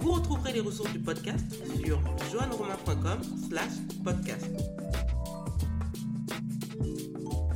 Vous 0.00 0.12
retrouverez 0.12 0.52
les 0.52 0.60
ressources 0.60 0.92
du 0.92 0.98
podcast 0.98 1.44
sur 1.82 2.00
joanneromain.com 2.32 3.20
slash 3.48 3.72
podcast. 4.02 4.46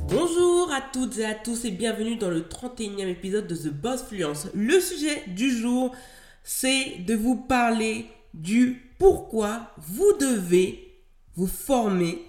Bonjour 0.07 0.71
à 0.71 0.81
toutes 0.81 1.17
et 1.17 1.25
à 1.25 1.33
tous 1.33 1.65
et 1.65 1.71
bienvenue 1.71 2.17
dans 2.17 2.29
le 2.29 2.41
31e 2.41 3.07
épisode 3.07 3.47
de 3.47 3.55
The 3.55 3.73
Boss 3.73 4.03
Fluence. 4.03 4.47
Le 4.53 4.79
sujet 4.79 5.23
du 5.27 5.49
jour, 5.57 5.95
c'est 6.43 6.99
de 6.99 7.15
vous 7.15 7.35
parler 7.35 8.05
du 8.35 8.93
pourquoi 8.99 9.71
vous 9.77 10.13
devez 10.19 11.01
vous 11.35 11.47
former 11.47 12.21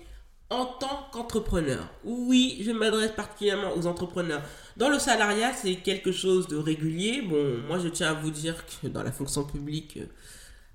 en 0.48 0.64
tant 0.64 1.08
qu'entrepreneur. 1.12 1.90
Oui, 2.04 2.62
je 2.64 2.70
m'adresse 2.70 3.12
particulièrement 3.12 3.76
aux 3.76 3.86
entrepreneurs. 3.86 4.42
Dans 4.76 4.90
le 4.90 4.98
salariat, 4.98 5.52
c'est 5.54 5.76
quelque 5.76 6.12
chose 6.12 6.48
de 6.48 6.56
régulier. 6.56 7.22
Bon, 7.22 7.58
moi, 7.66 7.78
je 7.78 7.88
tiens 7.88 8.10
à 8.10 8.14
vous 8.14 8.30
dire 8.30 8.64
que 8.66 8.88
dans 8.88 9.02
la 9.02 9.10
fonction 9.10 9.44
publique, 9.44 9.96
euh, 9.96 10.06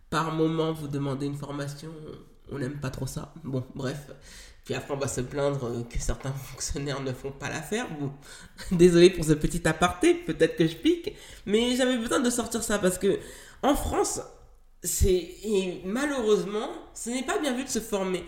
par 0.09 0.33
moment, 0.33 0.73
vous 0.73 0.87
demandez 0.87 1.27
une 1.27 1.37
formation, 1.37 1.93
on 2.51 2.57
n'aime 2.57 2.79
pas 2.79 2.89
trop 2.89 3.05
ça. 3.05 3.33
Bon, 3.43 3.63
bref. 3.75 4.09
Puis 4.65 4.73
après, 4.73 4.93
on 4.93 4.97
va 4.97 5.07
se 5.07 5.21
plaindre 5.21 5.63
euh, 5.65 5.83
que 5.83 5.99
certains 5.99 6.31
fonctionnaires 6.51 7.01
ne 7.01 7.13
font 7.13 7.31
pas 7.31 7.49
l'affaire. 7.49 7.87
Bon, 7.99 8.11
désolé 8.75 9.11
pour 9.11 9.23
ce 9.23 9.33
petit 9.33 9.67
aparté, 9.67 10.15
peut-être 10.15 10.55
que 10.55 10.67
je 10.67 10.75
pique, 10.75 11.13
mais 11.45 11.75
j'avais 11.75 11.97
besoin 11.97 12.19
de 12.19 12.29
sortir 12.29 12.63
ça 12.63 12.79
parce 12.79 12.97
que 12.97 13.19
en 13.61 13.75
France, 13.75 14.21
c'est 14.83 15.29
malheureusement, 15.85 16.69
ce 16.95 17.11
n'est 17.11 17.23
pas 17.23 17.37
bien 17.37 17.55
vu 17.55 17.63
de 17.63 17.69
se 17.69 17.79
former 17.79 18.23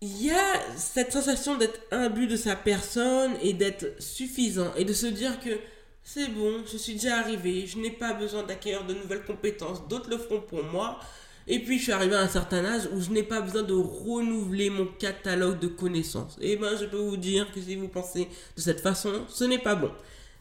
il 0.00 0.26
y 0.26 0.30
a 0.30 0.76
cette 0.76 1.12
sensation 1.12 1.56
d'être 1.56 1.80
imbu 1.90 2.26
de 2.26 2.36
sa 2.36 2.56
personne 2.56 3.32
et 3.42 3.52
d'être 3.52 3.86
suffisant 3.98 4.74
et 4.76 4.84
de 4.84 4.92
se 4.92 5.06
dire 5.06 5.40
que 5.40 5.58
c'est 6.02 6.28
bon, 6.28 6.62
je 6.70 6.76
suis 6.76 6.94
déjà 6.94 7.18
arrivé, 7.18 7.66
je 7.66 7.78
n'ai 7.78 7.90
pas 7.90 8.12
besoin 8.12 8.42
d'acquérir 8.42 8.84
de 8.84 8.92
nouvelles 8.92 9.24
compétences, 9.24 9.88
d'autres 9.88 10.10
le 10.10 10.18
feront 10.18 10.42
pour 10.42 10.62
moi. 10.62 11.00
Et 11.46 11.58
puis 11.58 11.78
je 11.78 11.84
suis 11.84 11.92
arrivé 11.92 12.14
à 12.14 12.20
un 12.20 12.28
certain 12.28 12.64
âge 12.64 12.88
où 12.92 13.00
je 13.00 13.10
n'ai 13.10 13.22
pas 13.22 13.40
besoin 13.40 13.62
de 13.62 13.74
renouveler 13.74 14.70
mon 14.70 14.86
catalogue 14.86 15.58
de 15.58 15.68
connaissances. 15.68 16.36
Et 16.40 16.52
eh 16.52 16.56
ben 16.56 16.76
je 16.78 16.84
peux 16.86 16.98
vous 16.98 17.16
dire 17.16 17.50
que 17.52 17.60
si 17.60 17.76
vous 17.76 17.88
pensez 17.88 18.28
de 18.56 18.60
cette 18.60 18.80
façon, 18.80 19.24
ce 19.28 19.44
n'est 19.44 19.58
pas 19.58 19.74
bon. 19.74 19.90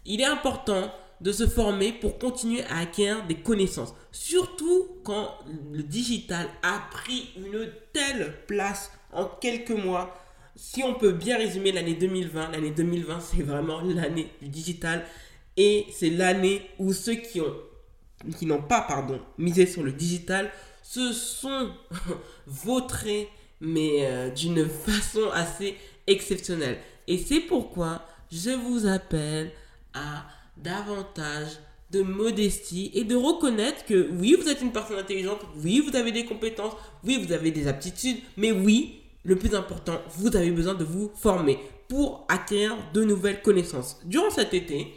Il 0.06 0.22
est 0.22 0.26
important 0.26 0.94
de 1.22 1.32
se 1.32 1.48
former 1.48 1.94
pour 1.94 2.20
continuer 2.20 2.64
à 2.66 2.80
acquérir 2.80 3.26
des 3.26 3.36
connaissances. 3.36 3.94
Surtout 4.12 4.88
quand 5.04 5.38
le 5.72 5.84
digital 5.84 6.48
a 6.62 6.82
pris 6.92 7.30
une 7.38 7.70
telle 7.94 8.34
place 8.48 8.92
en 9.16 9.26
quelques 9.26 9.72
mois. 9.72 10.16
Si 10.56 10.84
on 10.84 10.94
peut 10.94 11.12
bien 11.12 11.38
résumer 11.38 11.72
l'année 11.72 11.96
2020, 11.96 12.52
l'année 12.52 12.72
2020 12.72 13.20
c'est 13.20 13.42
vraiment 13.42 13.82
l'année 13.82 14.30
du 14.42 14.50
digital 14.50 15.04
et 15.58 15.88
c'est 15.92 16.10
l'année 16.10 16.62
où 16.80 16.94
ceux 16.94 17.16
qui 17.16 17.42
ont 17.42 17.54
qui 18.38 18.46
n'ont 18.46 18.62
pas 18.62 18.82
pardon 18.82 19.20
misé 19.38 19.66
sur 19.66 19.84
le 19.84 19.92
digital 19.92 20.52
se 20.82 21.12
sont 21.12 21.72
vautrés 22.48 23.30
mais 23.62 24.06
euh, 24.06 24.30
d'une 24.30 24.68
façon 24.68 25.30
assez 25.34 25.76
exceptionnelle. 26.06 26.78
Et 27.08 27.18
c'est 27.18 27.40
pourquoi 27.40 28.02
je 28.32 28.52
vous 28.52 28.86
appelle 28.88 29.52
à 29.94 30.26
davantage 30.58 31.60
de 31.92 32.02
modestie 32.02 32.92
et 32.94 33.04
de 33.04 33.16
reconnaître 33.16 33.86
que 33.86 34.10
oui, 34.12 34.36
vous 34.40 34.50
êtes 34.50 34.62
une 34.62 34.72
personne 34.72 34.98
intelligente, 34.98 35.42
oui, 35.64 35.80
vous 35.80 35.96
avez 35.96 36.12
des 36.12 36.26
compétences, 36.26 36.74
oui, 37.04 37.24
vous 37.24 37.32
avez 37.32 37.52
des 37.52 37.68
aptitudes, 37.68 38.18
mais 38.36 38.52
oui, 38.52 39.03
le 39.24 39.36
plus 39.38 39.56
important, 39.56 40.02
vous 40.18 40.36
avez 40.36 40.52
besoin 40.52 40.74
de 40.74 40.84
vous 40.84 41.12
former 41.16 41.60
pour 41.88 42.26
acquérir 42.28 42.76
de 42.94 43.04
nouvelles 43.04 43.42
connaissances. 43.42 44.00
Durant 44.06 44.30
cet 44.30 44.54
été, 44.54 44.94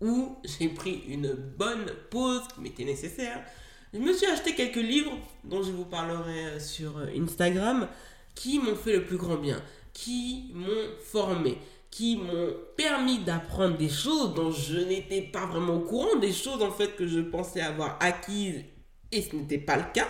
où 0.00 0.36
j'ai 0.44 0.68
pris 0.68 1.02
une 1.08 1.34
bonne 1.34 1.86
pause 2.10 2.42
qui 2.54 2.60
m'était 2.60 2.84
nécessaire, 2.84 3.42
je 3.92 3.98
me 3.98 4.12
suis 4.12 4.26
acheté 4.26 4.54
quelques 4.54 4.76
livres 4.76 5.16
dont 5.44 5.62
je 5.62 5.70
vous 5.72 5.84
parlerai 5.84 6.46
euh, 6.46 6.60
sur 6.60 6.98
euh, 6.98 7.06
Instagram 7.16 7.88
qui 8.34 8.58
m'ont 8.58 8.76
fait 8.76 8.94
le 8.94 9.04
plus 9.04 9.16
grand 9.16 9.36
bien, 9.36 9.60
qui 9.92 10.50
m'ont 10.54 10.96
formé, 11.02 11.58
qui 11.90 12.16
m'ont 12.16 12.54
permis 12.76 13.18
d'apprendre 13.18 13.76
des 13.76 13.88
choses 13.88 14.34
dont 14.34 14.52
je 14.52 14.78
n'étais 14.78 15.22
pas 15.22 15.46
vraiment 15.46 15.74
au 15.74 15.80
courant, 15.80 16.16
des 16.16 16.32
choses 16.32 16.62
en 16.62 16.70
fait 16.70 16.94
que 16.94 17.06
je 17.06 17.20
pensais 17.20 17.60
avoir 17.60 17.98
acquises 18.00 18.62
et 19.10 19.22
ce 19.22 19.34
n'était 19.34 19.58
pas 19.58 19.76
le 19.76 19.84
cas. 19.92 20.08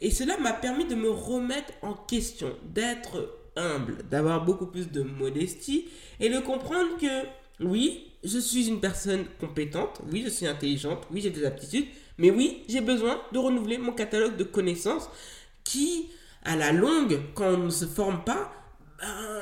Et 0.00 0.10
cela 0.10 0.36
m'a 0.38 0.52
permis 0.52 0.86
de 0.86 0.94
me 0.94 1.10
remettre 1.10 1.72
en 1.82 1.94
question, 1.94 2.54
d'être 2.64 3.36
humble, 3.56 3.98
d'avoir 4.10 4.44
beaucoup 4.44 4.66
plus 4.66 4.90
de 4.90 5.02
modestie 5.02 5.88
et 6.20 6.28
de 6.30 6.38
comprendre 6.38 6.96
que 6.98 7.64
oui, 7.64 8.10
je 8.24 8.38
suis 8.38 8.68
une 8.68 8.80
personne 8.80 9.24
compétente, 9.38 10.00
oui, 10.10 10.22
je 10.24 10.30
suis 10.30 10.46
intelligente, 10.46 11.06
oui, 11.10 11.20
j'ai 11.20 11.30
des 11.30 11.44
aptitudes, 11.44 11.86
mais 12.18 12.30
oui, 12.30 12.62
j'ai 12.68 12.80
besoin 12.80 13.20
de 13.32 13.38
renouveler 13.38 13.78
mon 13.78 13.92
catalogue 13.92 14.36
de 14.36 14.44
connaissances 14.44 15.08
qui, 15.64 16.08
à 16.44 16.56
la 16.56 16.72
longue, 16.72 17.20
quand 17.34 17.54
on 17.54 17.64
ne 17.64 17.70
se 17.70 17.84
forme 17.84 18.24
pas, 18.24 18.52
ben, 18.98 19.40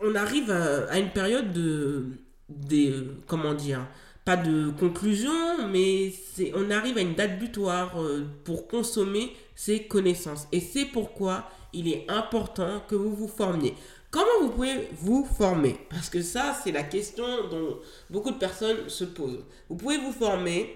on 0.00 0.14
arrive 0.14 0.50
à, 0.50 0.98
une 0.98 1.10
période 1.10 1.52
de, 1.52 2.06
de, 2.48 3.14
comment 3.26 3.54
dire, 3.54 3.86
pas 4.24 4.36
de 4.36 4.70
conclusion, 4.78 5.68
mais 5.68 6.12
on 6.54 6.70
arrive 6.70 6.96
à 6.96 7.02
une 7.02 7.14
date 7.14 7.38
butoir 7.38 8.00
euh, 8.00 8.26
pour 8.44 8.68
consommer 8.68 9.32
ces 9.54 9.84
connaissances. 9.84 10.48
Et 10.50 10.60
c'est 10.60 10.86
pourquoi 10.86 11.48
il 11.72 11.88
est 11.88 12.06
important 12.08 12.82
que 12.88 12.94
vous 12.94 13.14
vous 13.14 13.28
formiez. 13.28 13.74
Comment 14.10 14.42
vous 14.42 14.50
pouvez 14.50 14.88
vous 14.92 15.24
former? 15.24 15.76
Parce 15.90 16.08
que 16.08 16.22
ça, 16.22 16.56
c'est 16.62 16.70
la 16.72 16.84
question 16.84 17.24
dont 17.50 17.80
beaucoup 18.08 18.30
de 18.30 18.38
personnes 18.38 18.88
se 18.88 19.04
posent. 19.04 19.44
Vous 19.68 19.76
pouvez 19.76 19.98
vous 19.98 20.12
former 20.12 20.72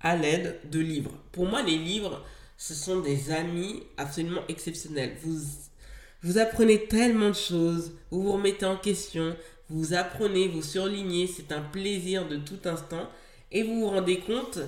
à 0.00 0.16
l'aide 0.16 0.58
de 0.68 0.80
livres. 0.80 1.12
Pour 1.30 1.46
moi, 1.46 1.62
les 1.62 1.78
livres, 1.78 2.24
ce 2.58 2.74
sont 2.74 3.00
des 3.00 3.30
amis 3.30 3.84
absolument 3.96 4.42
exceptionnels. 4.48 5.16
Vous, 5.22 5.38
vous 6.22 6.38
apprenez 6.38 6.86
tellement 6.86 7.28
de 7.28 7.34
choses, 7.34 7.92
vous 8.10 8.22
vous 8.22 8.32
remettez 8.32 8.66
en 8.66 8.76
question, 8.76 9.36
vous 9.72 9.94
apprenez, 9.94 10.48
vous 10.48 10.62
surlignez, 10.62 11.26
c'est 11.26 11.50
un 11.50 11.62
plaisir 11.62 12.28
de 12.28 12.36
tout 12.36 12.60
instant 12.66 13.08
et 13.50 13.62
vous 13.62 13.80
vous 13.80 13.88
rendez 13.88 14.20
compte 14.20 14.58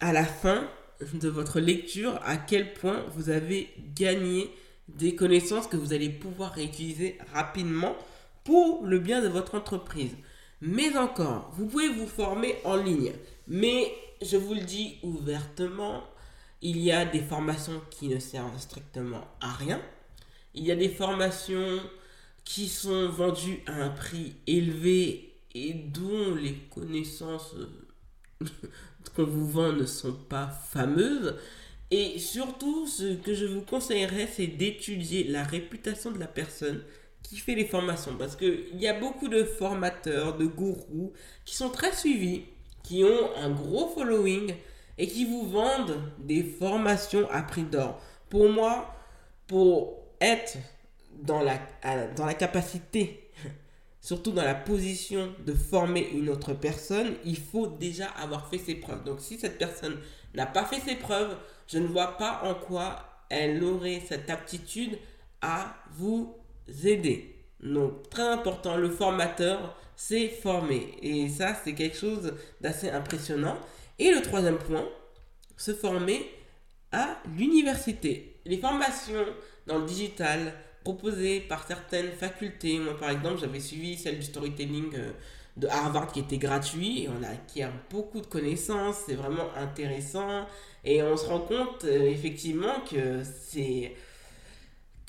à 0.00 0.12
la 0.12 0.24
fin 0.24 0.68
de 1.14 1.28
votre 1.28 1.60
lecture 1.60 2.18
à 2.24 2.36
quel 2.36 2.74
point 2.74 3.04
vous 3.14 3.30
avez 3.30 3.70
gagné 3.94 4.50
des 4.88 5.14
connaissances 5.14 5.68
que 5.68 5.76
vous 5.76 5.92
allez 5.92 6.08
pouvoir 6.08 6.52
réutiliser 6.54 7.18
rapidement 7.32 7.94
pour 8.42 8.84
le 8.84 8.98
bien 8.98 9.22
de 9.22 9.28
votre 9.28 9.54
entreprise. 9.54 10.16
Mais 10.60 10.96
encore, 10.96 11.50
vous 11.54 11.66
pouvez 11.66 11.88
vous 11.88 12.06
former 12.06 12.56
en 12.64 12.76
ligne. 12.76 13.12
Mais 13.46 13.92
je 14.22 14.36
vous 14.36 14.54
le 14.54 14.60
dis 14.60 14.98
ouvertement, 15.04 16.02
il 16.62 16.78
y 16.78 16.90
a 16.90 17.04
des 17.04 17.20
formations 17.20 17.80
qui 17.90 18.08
ne 18.08 18.18
servent 18.18 18.58
strictement 18.58 19.24
à 19.40 19.52
rien. 19.52 19.80
Il 20.54 20.64
y 20.64 20.72
a 20.72 20.76
des 20.76 20.88
formations 20.88 21.80
qui 22.44 22.68
sont 22.68 23.08
vendus 23.08 23.60
à 23.66 23.82
un 23.82 23.90
prix 23.90 24.34
élevé 24.46 25.32
et 25.54 25.74
dont 25.74 26.34
les 26.34 26.54
connaissances 26.74 27.54
euh, 27.54 28.46
qu'on 29.16 29.24
vous 29.24 29.48
vend 29.48 29.72
ne 29.72 29.86
sont 29.86 30.14
pas 30.14 30.48
fameuses. 30.48 31.36
Et 31.90 32.18
surtout, 32.18 32.86
ce 32.86 33.14
que 33.16 33.34
je 33.34 33.44
vous 33.44 33.60
conseillerais, 33.60 34.26
c'est 34.26 34.46
d'étudier 34.46 35.24
la 35.24 35.44
réputation 35.44 36.10
de 36.10 36.18
la 36.18 36.26
personne 36.26 36.82
qui 37.22 37.36
fait 37.36 37.54
les 37.54 37.66
formations. 37.66 38.16
Parce 38.18 38.34
qu'il 38.34 38.80
y 38.80 38.88
a 38.88 38.98
beaucoup 38.98 39.28
de 39.28 39.44
formateurs, 39.44 40.36
de 40.36 40.46
gourous, 40.46 41.12
qui 41.44 41.54
sont 41.54 41.68
très 41.68 41.92
suivis, 41.92 42.44
qui 42.82 43.04
ont 43.04 43.36
un 43.36 43.50
gros 43.50 43.88
following 43.88 44.54
et 44.98 45.06
qui 45.06 45.24
vous 45.24 45.46
vendent 45.48 46.00
des 46.18 46.42
formations 46.42 47.30
à 47.30 47.42
prix 47.42 47.64
d'or. 47.64 48.00
Pour 48.30 48.48
moi, 48.48 48.94
pour 49.46 49.98
être 50.20 50.56
dans 51.20 51.42
la, 51.42 51.58
dans 52.16 52.26
la 52.26 52.34
capacité, 52.34 53.30
surtout 54.00 54.32
dans 54.32 54.44
la 54.44 54.54
position 54.54 55.34
de 55.44 55.54
former 55.54 56.08
une 56.12 56.28
autre 56.28 56.54
personne, 56.54 57.14
il 57.24 57.38
faut 57.38 57.66
déjà 57.66 58.06
avoir 58.06 58.48
fait 58.48 58.58
ses 58.58 58.74
preuves. 58.74 59.04
Donc 59.04 59.20
si 59.20 59.38
cette 59.38 59.58
personne 59.58 59.98
n'a 60.34 60.46
pas 60.46 60.64
fait 60.64 60.80
ses 60.80 60.96
preuves, 60.96 61.36
je 61.68 61.78
ne 61.78 61.86
vois 61.86 62.16
pas 62.16 62.42
en 62.44 62.54
quoi 62.54 63.24
elle 63.28 63.62
aurait 63.64 64.02
cette 64.06 64.28
aptitude 64.30 64.98
à 65.40 65.74
vous 65.92 66.36
aider. 66.84 67.34
Donc 67.62 68.10
très 68.10 68.28
important, 68.28 68.76
le 68.76 68.90
formateur, 68.90 69.76
c'est 69.96 70.28
former. 70.28 70.96
Et 71.00 71.28
ça, 71.28 71.54
c'est 71.62 71.74
quelque 71.74 71.96
chose 71.96 72.34
d'assez 72.60 72.90
impressionnant. 72.90 73.58
Et 73.98 74.10
le 74.10 74.20
troisième 74.20 74.58
point, 74.58 74.84
se 75.56 75.72
former 75.72 76.28
à 76.90 77.18
l'université. 77.36 78.40
Les 78.44 78.58
formations 78.58 79.24
dans 79.66 79.78
le 79.78 79.86
digital 79.86 80.52
proposées 80.82 81.40
par 81.40 81.66
certaines 81.66 82.12
facultés, 82.12 82.78
moi 82.78 82.98
par 82.98 83.10
exemple 83.10 83.38
j'avais 83.40 83.60
suivi 83.60 83.96
celle 83.96 84.18
du 84.18 84.24
storytelling 84.24 84.94
euh, 84.94 85.10
de 85.56 85.66
Harvard 85.68 86.12
qui 86.12 86.20
était 86.20 86.38
gratuit 86.38 87.04
et 87.04 87.08
on 87.08 87.22
a 87.22 87.28
acquis 87.28 87.62
beaucoup 87.90 88.20
de 88.20 88.26
connaissances, 88.26 88.96
c'est 89.06 89.14
vraiment 89.14 89.54
intéressant 89.56 90.46
et 90.84 91.02
on 91.02 91.16
se 91.16 91.26
rend 91.26 91.40
compte 91.40 91.84
euh, 91.84 92.08
effectivement 92.08 92.80
que 92.90 93.22
c'est 93.48 93.94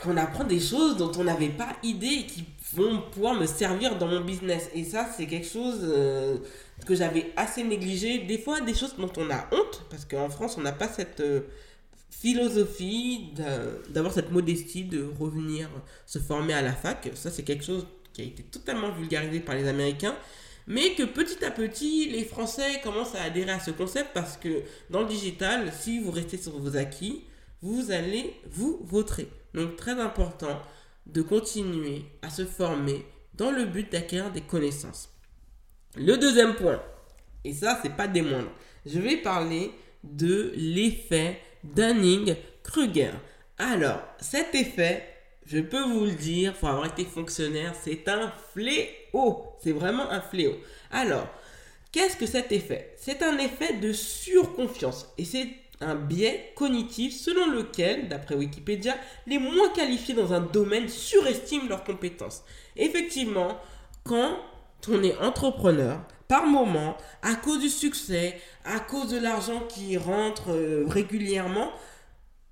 qu'on 0.02 0.18
apprend 0.18 0.44
des 0.44 0.60
choses 0.60 0.98
dont 0.98 1.12
on 1.18 1.24
n'avait 1.24 1.50
pas 1.50 1.76
idée 1.84 2.08
et 2.08 2.26
qui 2.26 2.46
vont 2.74 3.02
pouvoir 3.12 3.36
me 3.36 3.46
servir 3.46 3.98
dans 3.98 4.08
mon 4.08 4.22
business. 4.22 4.70
Et 4.74 4.84
ça, 4.84 5.08
c'est 5.16 5.28
quelque 5.28 5.48
chose 5.48 5.80
euh, 5.84 6.40
que 6.86 6.96
j'avais 6.96 7.32
assez 7.38 7.64
négligé. 7.64 8.18
Des 8.20 8.40
fois, 8.40 8.60
des 8.60 8.74
choses 8.74 8.96
dont 8.98 9.12
on 9.18 9.30
a 9.30 9.48
honte, 9.52 9.84
parce 9.90 10.04
qu'en 10.06 10.30
France, 10.30 10.58
on 10.58 10.62
n'a 10.62 10.72
pas 10.72 10.88
cette 10.88 11.22
philosophie 12.20 13.34
d'avoir 13.90 14.14
cette 14.14 14.32
modestie 14.32 14.86
de 14.86 15.10
revenir 15.20 15.70
se 16.06 16.20
former 16.20 16.54
à 16.54 16.62
la 16.62 16.74
fac. 16.74 17.10
Ça, 17.16 17.32
c'est 17.32 17.44
quelque 17.44 17.64
chose 17.64 17.86
qui 18.14 18.22
a 18.22 18.26
été 18.26 18.44
totalement 18.44 18.92
vulgarisé 18.92 19.40
par 19.40 19.56
les 19.56 19.68
Américains. 19.68 20.16
Mais 20.68 20.94
que 20.94 21.04
petit 21.04 21.44
à 21.44 21.52
petit, 21.52 22.10
les 22.10 22.24
Français 22.24 22.80
commencent 22.82 23.16
à 23.16 23.24
adhérer 23.24 23.52
à 23.52 23.60
ce 23.60 23.72
concept 23.72 24.12
parce 24.14 24.38
que 24.38 24.64
dans 24.90 25.02
le 25.02 25.08
digital, 25.08 25.72
si 25.78 26.00
vous 26.00 26.12
restez 26.12 26.38
sur 26.38 26.58
vos 26.58 26.78
acquis, 26.78 27.26
vous 27.62 27.92
allez 27.92 28.34
vous 28.50 28.80
voter. 28.84 29.28
Donc 29.54 29.76
très 29.76 30.00
important 30.00 30.62
de 31.06 31.22
continuer 31.22 32.06
à 32.22 32.30
se 32.30 32.46
former 32.46 33.06
dans 33.34 33.52
le 33.52 33.66
but 33.66 33.92
d'acquérir 33.92 34.32
des 34.32 34.42
connaissances. 34.42 35.10
Le 35.96 36.18
deuxième 36.18 36.56
point, 36.56 36.82
et 37.44 37.54
ça 37.54 37.80
c'est 37.82 37.96
pas 37.96 38.08
des 38.08 38.22
moindres, 38.22 38.52
je 38.86 39.00
vais 39.00 39.18
parler 39.18 39.72
de 40.04 40.54
l'effet 40.56 41.40
Dunning-Kruger. 41.64 43.12
Alors, 43.58 44.02
cet 44.20 44.56
effet, 44.56 45.08
je 45.46 45.60
peux 45.60 45.84
vous 45.84 46.06
le 46.06 46.12
dire, 46.12 46.54
pour 46.54 46.70
avoir 46.70 46.86
été 46.86 47.06
fonctionnaire, 47.06 47.74
c'est 47.82 48.08
un 48.08 48.32
fléau. 48.54 49.46
C'est 49.62 49.72
vraiment 49.72 50.10
un 50.10 50.22
fléau. 50.22 50.56
Alors, 50.92 51.28
qu'est-ce 51.92 52.18
que 52.18 52.26
cet 52.26 52.52
effet? 52.52 52.96
C'est 52.98 53.22
un 53.24 53.38
effet 53.38 53.74
de 53.74 53.94
surconfiance. 53.94 55.08
Et 55.18 55.26
c'est 55.26 55.48
un 55.82 55.96
biais 55.96 56.54
cognitif 56.56 57.14
selon 57.14 57.52
lequel, 57.52 58.08
d'après 58.08 58.36
Wikipédia, 58.36 58.96
les 59.28 59.38
moins 59.38 59.70
qualifiés 59.70 60.16
dans 60.16 60.34
un 60.34 60.42
domaine 60.42 60.88
surestiment 60.88 61.68
leurs 61.68 61.84
compétences. 61.84 62.44
Effectivement, 62.76 63.58
quand 64.04 64.38
on 64.90 65.04
est 65.04 65.18
entrepreneur, 65.18 66.02
par 66.28 66.46
moment, 66.46 66.98
à 67.22 67.36
cause 67.36 67.60
du 67.60 67.70
succès, 67.70 68.40
à 68.66 68.80
cause 68.80 69.10
de 69.10 69.18
l'argent 69.18 69.62
qui 69.68 69.98
rentre 69.98 70.52
euh, 70.52 70.86
régulièrement, 70.88 71.72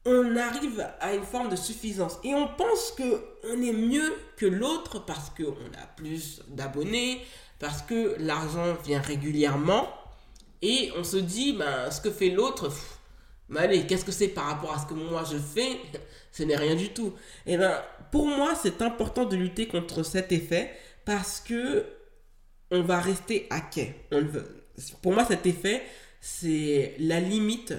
on 0.05 0.35
arrive 0.35 0.87
à 0.99 1.13
une 1.13 1.23
forme 1.23 1.49
de 1.49 1.55
suffisance. 1.55 2.17
Et 2.23 2.33
on 2.33 2.47
pense 2.47 2.91
que 2.91 3.23
on 3.43 3.61
est 3.61 3.73
mieux 3.73 4.13
que 4.37 4.45
l'autre 4.45 5.05
parce 5.05 5.29
qu'on 5.29 5.51
a 5.51 5.87
plus 5.95 6.41
d'abonnés, 6.47 7.21
parce 7.59 7.81
que 7.81 8.15
l'argent 8.19 8.75
vient 8.83 9.01
régulièrement. 9.01 9.87
Et 10.61 10.91
on 10.97 11.03
se 11.03 11.17
dit 11.17 11.53
ben, 11.53 11.89
ce 11.91 12.01
que 12.01 12.11
fait 12.11 12.29
l'autre 12.29 12.71
allez, 13.57 13.85
qu'est-ce 13.85 14.05
que 14.05 14.11
c'est 14.11 14.29
par 14.29 14.45
rapport 14.45 14.73
à 14.73 14.79
ce 14.79 14.85
que 14.85 14.93
moi 14.93 15.23
je 15.29 15.37
fais? 15.37 15.77
Ce 16.31 16.43
n'est 16.43 16.55
rien 16.55 16.75
du 16.75 16.93
tout. 16.93 17.13
Et 17.45 17.57
ben, 17.57 17.81
pour 18.09 18.25
moi, 18.25 18.53
c'est 18.55 18.81
important 18.81 19.25
de 19.25 19.35
lutter 19.35 19.67
contre 19.67 20.03
cet 20.03 20.31
effet 20.31 20.71
parce 21.03 21.41
que 21.41 21.85
on 22.71 22.81
va 22.81 22.99
rester 22.99 23.47
à 23.49 23.61
quai. 23.61 23.95
On. 24.11 24.25
Pour 25.01 25.13
moi, 25.13 25.25
cet 25.25 25.45
effet, 25.45 25.83
c'est 26.19 26.95
la 26.99 27.19
limite 27.19 27.73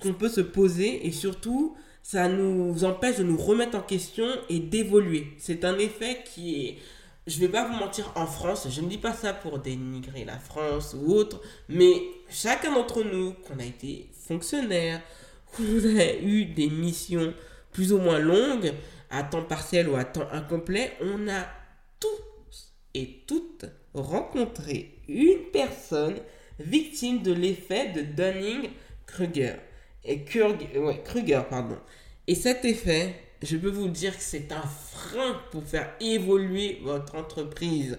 qu'on 0.00 0.14
peut 0.14 0.28
se 0.28 0.40
poser 0.40 1.06
et 1.06 1.12
surtout, 1.12 1.76
ça 2.02 2.28
nous 2.28 2.84
empêche 2.84 3.18
de 3.18 3.24
nous 3.24 3.36
remettre 3.36 3.76
en 3.76 3.82
question 3.82 4.26
et 4.48 4.60
d'évoluer. 4.60 5.26
C'est 5.38 5.64
un 5.64 5.76
effet 5.78 6.22
qui 6.24 6.66
est 6.66 6.78
je 7.28 7.38
vais 7.40 7.48
pas 7.48 7.68
vous 7.68 7.74
mentir, 7.74 8.10
en 8.14 8.26
France, 8.26 8.68
je 8.70 8.80
ne 8.80 8.88
dis 8.88 8.96
pas 8.96 9.12
ça 9.12 9.34
pour 9.34 9.58
dénigrer 9.58 10.24
la 10.24 10.38
France 10.38 10.96
ou 10.98 11.12
autre, 11.12 11.42
mais 11.68 11.92
chacun 12.30 12.72
d'entre 12.72 13.04
nous, 13.04 13.34
qu'on 13.34 13.58
a 13.58 13.64
été 13.64 14.08
fonctionnaire, 14.26 15.02
qu'on 15.54 15.62
a 15.62 16.14
eu 16.22 16.46
des 16.46 16.70
missions 16.70 17.34
plus 17.70 17.92
ou 17.92 17.98
moins 17.98 18.18
longues, 18.18 18.72
à 19.10 19.22
temps 19.22 19.42
partiel 19.42 19.88
ou 19.88 19.96
à 19.96 20.04
temps 20.04 20.26
incomplet, 20.32 20.96
on 21.02 21.28
a 21.28 21.46
tous 22.00 22.72
et 22.94 23.22
toutes 23.26 23.66
rencontré 24.02 24.94
une 25.08 25.38
personne 25.52 26.16
victime 26.58 27.22
de 27.22 27.32
l'effet 27.32 27.88
de 27.88 28.02
Dunning-Kruger. 28.02 29.54
Et 30.04 30.24
Kruger, 30.24 31.42
pardon. 31.48 31.78
Et 32.26 32.34
cet 32.34 32.64
effet, 32.64 33.14
je 33.42 33.56
peux 33.56 33.70
vous 33.70 33.88
dire 33.88 34.16
que 34.16 34.22
c'est 34.22 34.52
un 34.52 34.62
frein 34.62 35.40
pour 35.50 35.64
faire 35.64 35.92
évoluer 36.00 36.80
votre 36.82 37.14
entreprise. 37.14 37.98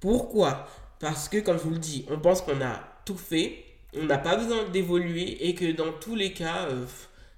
Pourquoi? 0.00 0.66
Parce 1.00 1.28
que, 1.28 1.38
comme 1.38 1.58
je 1.58 1.64
vous 1.64 1.70
le 1.70 1.78
dis, 1.78 2.04
on 2.10 2.18
pense 2.18 2.42
qu'on 2.42 2.60
a 2.60 2.80
tout 3.04 3.16
fait, 3.16 3.64
on 3.96 4.04
n'a 4.04 4.18
pas 4.18 4.36
besoin 4.36 4.68
d'évoluer 4.68 5.48
et 5.48 5.54
que 5.54 5.72
dans 5.72 5.92
tous 5.92 6.14
les 6.14 6.32
cas, 6.32 6.68
euh, 6.70 6.84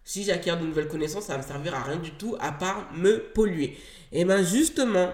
si 0.05 0.25
j'acquiers 0.25 0.57
de 0.57 0.65
nouvelles 0.65 0.89
connaissances, 0.89 1.25
ça 1.25 1.37
va 1.37 1.43
me 1.43 1.47
servir 1.47 1.75
à 1.75 1.83
rien 1.83 1.97
du 1.97 2.13
tout 2.13 2.37
à 2.41 2.53
part 2.53 2.93
me 2.95 3.19
polluer. 3.19 3.77
Et 4.13 4.25
bien 4.25 4.43
justement, 4.43 5.13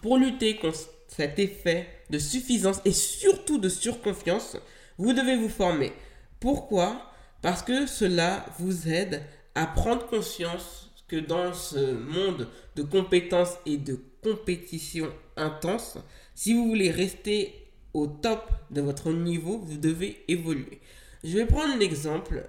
pour 0.00 0.18
lutter 0.18 0.56
contre 0.56 0.78
cet 1.08 1.38
effet 1.38 1.88
suffisance 2.18 2.80
et 2.84 2.92
surtout 2.92 3.58
de 3.58 3.68
surconfiance, 3.68 4.56
vous 4.98 5.12
devez 5.12 5.36
vous 5.36 5.48
former. 5.48 5.92
Pourquoi? 6.40 7.10
Parce 7.40 7.62
que 7.62 7.86
cela 7.86 8.46
vous 8.58 8.88
aide 8.88 9.22
à 9.54 9.66
prendre 9.66 10.06
conscience 10.06 10.90
que 11.08 11.16
dans 11.16 11.52
ce 11.52 11.92
monde 11.92 12.48
de 12.76 12.82
compétences 12.82 13.58
et 13.66 13.76
de 13.76 13.98
compétition 14.22 15.12
intense, 15.36 15.98
si 16.34 16.54
vous 16.54 16.68
voulez 16.68 16.90
rester 16.90 17.68
au 17.92 18.06
top 18.06 18.50
de 18.70 18.80
votre 18.80 19.10
niveau, 19.12 19.58
vous 19.58 19.76
devez 19.76 20.24
évoluer. 20.28 20.80
Je 21.24 21.36
vais 21.36 21.46
prendre 21.46 21.76
l'exemple 21.78 22.46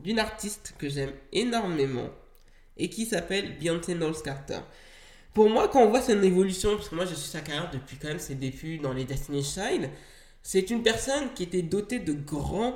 d'une 0.00 0.18
artiste 0.18 0.74
que 0.78 0.88
j'aime 0.88 1.12
énormément 1.32 2.08
et 2.76 2.88
qui 2.88 3.06
s'appelle 3.06 3.58
Beyoncé 3.58 3.94
Knowles 3.94 4.22
Carter. 4.24 4.60
Pour 5.36 5.50
moi, 5.50 5.68
quand 5.68 5.82
on 5.82 5.90
voit 5.90 6.00
son 6.00 6.22
évolution, 6.22 6.76
parce 6.76 6.88
que 6.88 6.94
moi 6.94 7.04
je 7.04 7.14
suis 7.14 7.28
sa 7.28 7.42
carrière 7.42 7.68
depuis 7.70 7.98
quand 7.98 8.08
même 8.08 8.18
ses 8.18 8.36
débuts 8.36 8.78
dans 8.78 8.94
les 8.94 9.04
Destiny 9.04 9.44
Child, 9.44 9.90
c'est 10.42 10.70
une 10.70 10.82
personne 10.82 11.34
qui 11.34 11.42
était 11.42 11.60
dotée 11.60 11.98
de 11.98 12.14
grands 12.14 12.74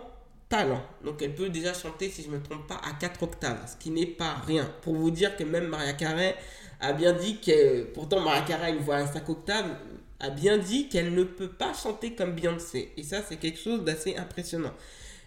talent. 0.50 0.84
Donc 1.02 1.22
elle 1.22 1.34
peut 1.34 1.48
déjà 1.48 1.72
chanter, 1.72 2.10
si 2.10 2.22
je 2.22 2.28
ne 2.28 2.34
me 2.34 2.42
trompe 2.42 2.66
pas, 2.66 2.78
à 2.84 2.92
4 2.92 3.22
octaves, 3.22 3.66
ce 3.66 3.82
qui 3.82 3.88
n'est 3.88 4.04
pas 4.04 4.34
rien. 4.46 4.70
Pour 4.82 4.94
vous 4.94 5.10
dire 5.10 5.38
que 5.38 5.44
même 5.44 5.68
Maria 5.68 5.94
Carey 5.94 6.36
a 6.80 6.92
bien 6.92 7.14
dit 7.14 7.40
que, 7.40 7.84
pourtant 7.94 8.20
Maria 8.20 8.42
Carey 8.42 8.66
a 8.66 8.68
une 8.68 8.82
voix 8.82 8.96
à 8.96 9.06
5 9.06 9.26
octaves, 9.30 9.78
a 10.18 10.28
bien 10.28 10.58
dit 10.58 10.90
qu'elle 10.90 11.14
ne 11.14 11.24
peut 11.24 11.48
pas 11.48 11.72
chanter 11.72 12.14
comme 12.14 12.34
Beyoncé. 12.34 12.92
Et 12.98 13.04
ça, 13.04 13.22
c'est 13.26 13.38
quelque 13.38 13.58
chose 13.58 13.84
d'assez 13.84 14.16
impressionnant. 14.16 14.74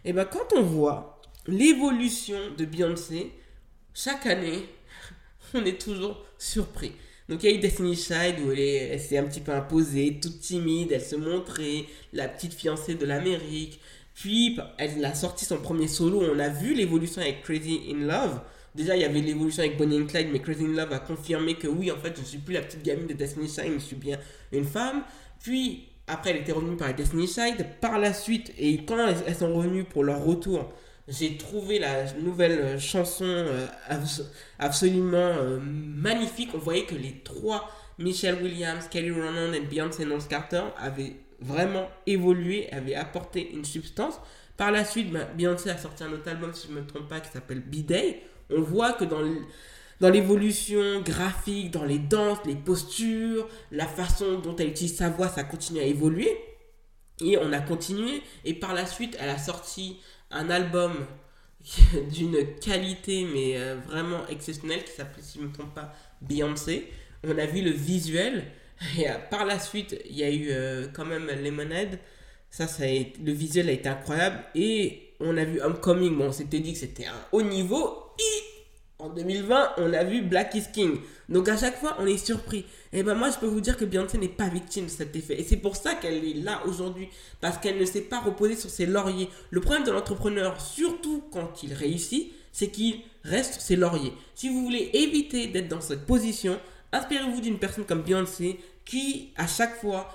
Et 0.05 0.13
bien 0.13 0.25
quand 0.25 0.53
on 0.55 0.61
voit 0.61 1.19
l'évolution 1.47 2.37
de 2.55 2.65
Beyoncé, 2.65 3.31
chaque 3.95 4.27
année, 4.27 4.69
on 5.55 5.65
est 5.65 5.81
toujours 5.81 6.23
surpris. 6.37 6.91
Donc 7.29 7.43
il 7.43 7.49
y 7.49 7.53
a 7.53 7.55
eu 7.55 7.59
Destiny 7.59 7.95
Child 7.95 8.35
où 8.45 8.51
elle 8.51 8.99
s'est 8.99 9.17
un 9.17 9.23
petit 9.23 9.39
peu 9.39 9.51
imposée, 9.51 10.19
toute 10.21 10.39
timide, 10.39 10.91
elle 10.91 11.01
se 11.01 11.15
montrait, 11.15 11.85
la 12.11 12.27
petite 12.27 12.53
fiancée 12.53 12.95
de 12.95 13.05
l'Amérique. 13.05 13.79
Puis, 14.13 14.59
elle 14.77 15.03
a 15.03 15.15
sorti 15.15 15.45
son 15.45 15.57
premier 15.57 15.87
solo. 15.87 16.21
On 16.21 16.39
a 16.39 16.49
vu 16.49 16.73
l'évolution 16.73 17.21
avec 17.21 17.41
Crazy 17.41 17.81
in 17.89 18.05
Love. 18.05 18.41
Déjà, 18.75 18.95
il 18.95 19.01
y 19.01 19.05
avait 19.05 19.21
l'évolution 19.21 19.63
avec 19.63 19.77
Bonnie 19.77 20.01
and 20.01 20.05
Clyde, 20.05 20.29
mais 20.31 20.39
Crazy 20.39 20.65
in 20.65 20.73
Love 20.73 20.93
a 20.93 20.99
confirmé 20.99 21.55
que 21.55 21.67
oui, 21.67 21.91
en 21.91 21.97
fait, 21.97 22.13
je 22.15 22.21
ne 22.21 22.25
suis 22.25 22.37
plus 22.39 22.53
la 22.53 22.61
petite 22.61 22.83
gamine 22.83 23.07
de 23.07 23.13
Destiny 23.13 23.47
Child, 23.47 23.73
je 23.79 23.85
suis 23.85 23.95
bien 23.95 24.19
une 24.51 24.65
femme. 24.65 25.03
Puis, 25.41 25.87
après, 26.07 26.31
elle 26.31 26.37
était 26.37 26.51
revenue 26.51 26.75
par 26.75 26.93
Destiny 26.93 27.27
Child. 27.27 27.65
Par 27.81 27.99
la 27.99 28.13
suite, 28.13 28.51
et 28.57 28.83
quand 28.85 28.97
elles, 29.25 29.35
sont 29.35 29.53
revenues 29.53 29.83
pour 29.83 30.03
leur 30.03 30.23
retour, 30.23 30.71
j'ai 31.07 31.37
trouvé 31.37 31.79
la 31.79 32.13
nouvelle 32.13 32.79
chanson 32.79 33.25
euh, 33.25 33.67
absolument 34.59 35.17
euh, 35.17 35.59
magnifique. 35.61 36.51
On 36.53 36.59
voyait 36.59 36.85
que 36.85 36.95
les 36.95 37.21
trois, 37.23 37.69
Michelle 37.99 38.41
Williams, 38.41 38.87
Kelly 38.89 39.11
Ronan 39.11 39.51
et 39.53 39.61
Beyoncé 39.61 40.05
Knowles 40.05 40.27
Carter, 40.29 40.63
avaient 40.77 41.15
vraiment 41.39 41.89
évolué, 42.07 42.71
avait 42.71 42.95
apporté 42.95 43.51
une 43.51 43.65
substance. 43.65 44.15
Par 44.55 44.71
la 44.71 44.85
suite, 44.85 45.11
ben, 45.11 45.27
Beyoncé 45.35 45.69
a 45.69 45.77
sorti 45.77 46.03
un 46.03 46.13
autre 46.13 46.29
album, 46.29 46.53
si 46.53 46.67
je 46.67 46.73
ne 46.73 46.79
me 46.79 46.85
trompe 46.85 47.09
pas, 47.09 47.19
qui 47.19 47.31
s'appelle 47.31 47.59
B-Day. 47.59 48.21
On 48.49 48.61
voit 48.61 48.93
que 48.93 49.03
dans 49.03 50.09
l'évolution 50.09 51.01
graphique, 51.01 51.71
dans 51.71 51.83
les 51.83 51.99
danses, 51.99 52.39
les 52.45 52.55
postures, 52.55 53.49
la 53.71 53.87
façon 53.87 54.39
dont 54.39 54.55
elle 54.55 54.69
utilise 54.69 54.95
sa 54.95 55.09
voix, 55.09 55.27
ça 55.27 55.43
continue 55.43 55.79
à 55.79 55.83
évoluer. 55.83 56.31
Et 57.21 57.37
on 57.37 57.51
a 57.51 57.59
continué. 57.59 58.21
Et 58.45 58.53
par 58.53 58.73
la 58.73 58.85
suite, 58.85 59.17
elle 59.19 59.29
a 59.29 59.37
sorti 59.37 59.99
un 60.33 60.49
album 60.49 60.93
d'une 62.11 62.55
qualité, 62.59 63.25
mais 63.33 63.57
euh, 63.57 63.75
vraiment 63.87 64.27
exceptionnelle, 64.27 64.83
qui 64.83 64.91
s'appelle, 64.91 65.23
si 65.23 65.37
je 65.37 65.43
ne 65.43 65.49
me 65.49 65.53
trompe 65.53 65.73
pas, 65.73 65.93
Beyoncé. 66.21 66.89
On 67.23 67.37
a 67.37 67.45
vu 67.45 67.61
le 67.61 67.71
visuel. 67.71 68.45
Et 68.97 69.09
euh, 69.09 69.13
par 69.29 69.45
la 69.45 69.59
suite, 69.59 69.95
il 70.09 70.17
y 70.17 70.23
a 70.23 70.29
eu 70.29 70.47
euh, 70.49 70.87
quand 70.93 71.05
même 71.05 71.27
Lemonade. 71.27 71.99
Ça, 72.49 72.67
ça 72.67 72.85
le 72.85 73.31
visuel 73.31 73.69
a 73.69 73.71
été 73.71 73.89
incroyable. 73.89 74.43
Et 74.55 75.13
on 75.19 75.37
a 75.37 75.45
vu 75.45 75.61
Homecoming, 75.61 76.17
bon, 76.17 76.25
on 76.25 76.31
s'était 76.31 76.59
dit 76.59 76.73
que 76.73 76.79
c'était 76.79 77.05
un 77.05 77.25
haut 77.31 77.41
niveau. 77.41 78.13
Et 78.19 78.52
en 79.03 79.09
2020, 79.09 79.73
on 79.77 79.93
a 79.93 80.03
vu 80.03 80.21
Black 80.21 80.55
is 80.55 80.71
King. 80.73 80.97
Donc 81.27 81.49
à 81.49 81.57
chaque 81.57 81.77
fois, 81.77 81.97
on 81.99 82.05
est 82.05 82.17
surpris. 82.17 82.65
Et 82.93 83.03
ben 83.03 83.15
moi, 83.15 83.29
je 83.29 83.37
peux 83.37 83.47
vous 83.47 83.59
dire 83.59 83.75
que 83.75 83.83
Beyoncé 83.83 84.17
n'est 84.17 84.29
pas 84.29 84.47
victime 84.47 84.85
de 84.85 84.89
cet 84.89 85.15
effet. 85.15 85.39
Et 85.39 85.43
c'est 85.43 85.57
pour 85.57 85.75
ça 85.75 85.95
qu'elle 85.95 86.23
est 86.23 86.35
là 86.35 86.61
aujourd'hui. 86.65 87.09
Parce 87.41 87.57
qu'elle 87.57 87.77
ne 87.77 87.85
s'est 87.85 88.01
pas 88.01 88.21
reposée 88.21 88.55
sur 88.55 88.69
ses 88.69 88.85
lauriers. 88.85 89.29
Le 89.49 89.59
problème 89.59 89.83
de 89.83 89.91
l'entrepreneur, 89.91 90.59
surtout 90.61 91.23
quand 91.31 91.63
il 91.63 91.73
réussit, 91.73 92.31
c'est 92.51 92.69
qu'il 92.69 93.01
reste 93.23 93.53
sur 93.53 93.61
ses 93.61 93.75
lauriers. 93.75 94.13
Si 94.35 94.47
vous 94.47 94.63
voulez 94.63 94.89
éviter 94.93 95.47
d'être 95.47 95.67
dans 95.67 95.81
cette 95.81 96.05
position, 96.05 96.57
inspirez-vous 96.93 97.41
d'une 97.41 97.59
personne 97.59 97.85
comme 97.85 98.03
Beyoncé 98.03 98.59
qui, 98.85 99.31
à 99.35 99.47
chaque 99.47 99.81
fois, 99.81 100.09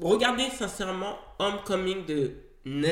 regardez 0.00 0.48
sincèrement 0.56 1.16
Homecoming 1.38 2.06
de 2.06 2.32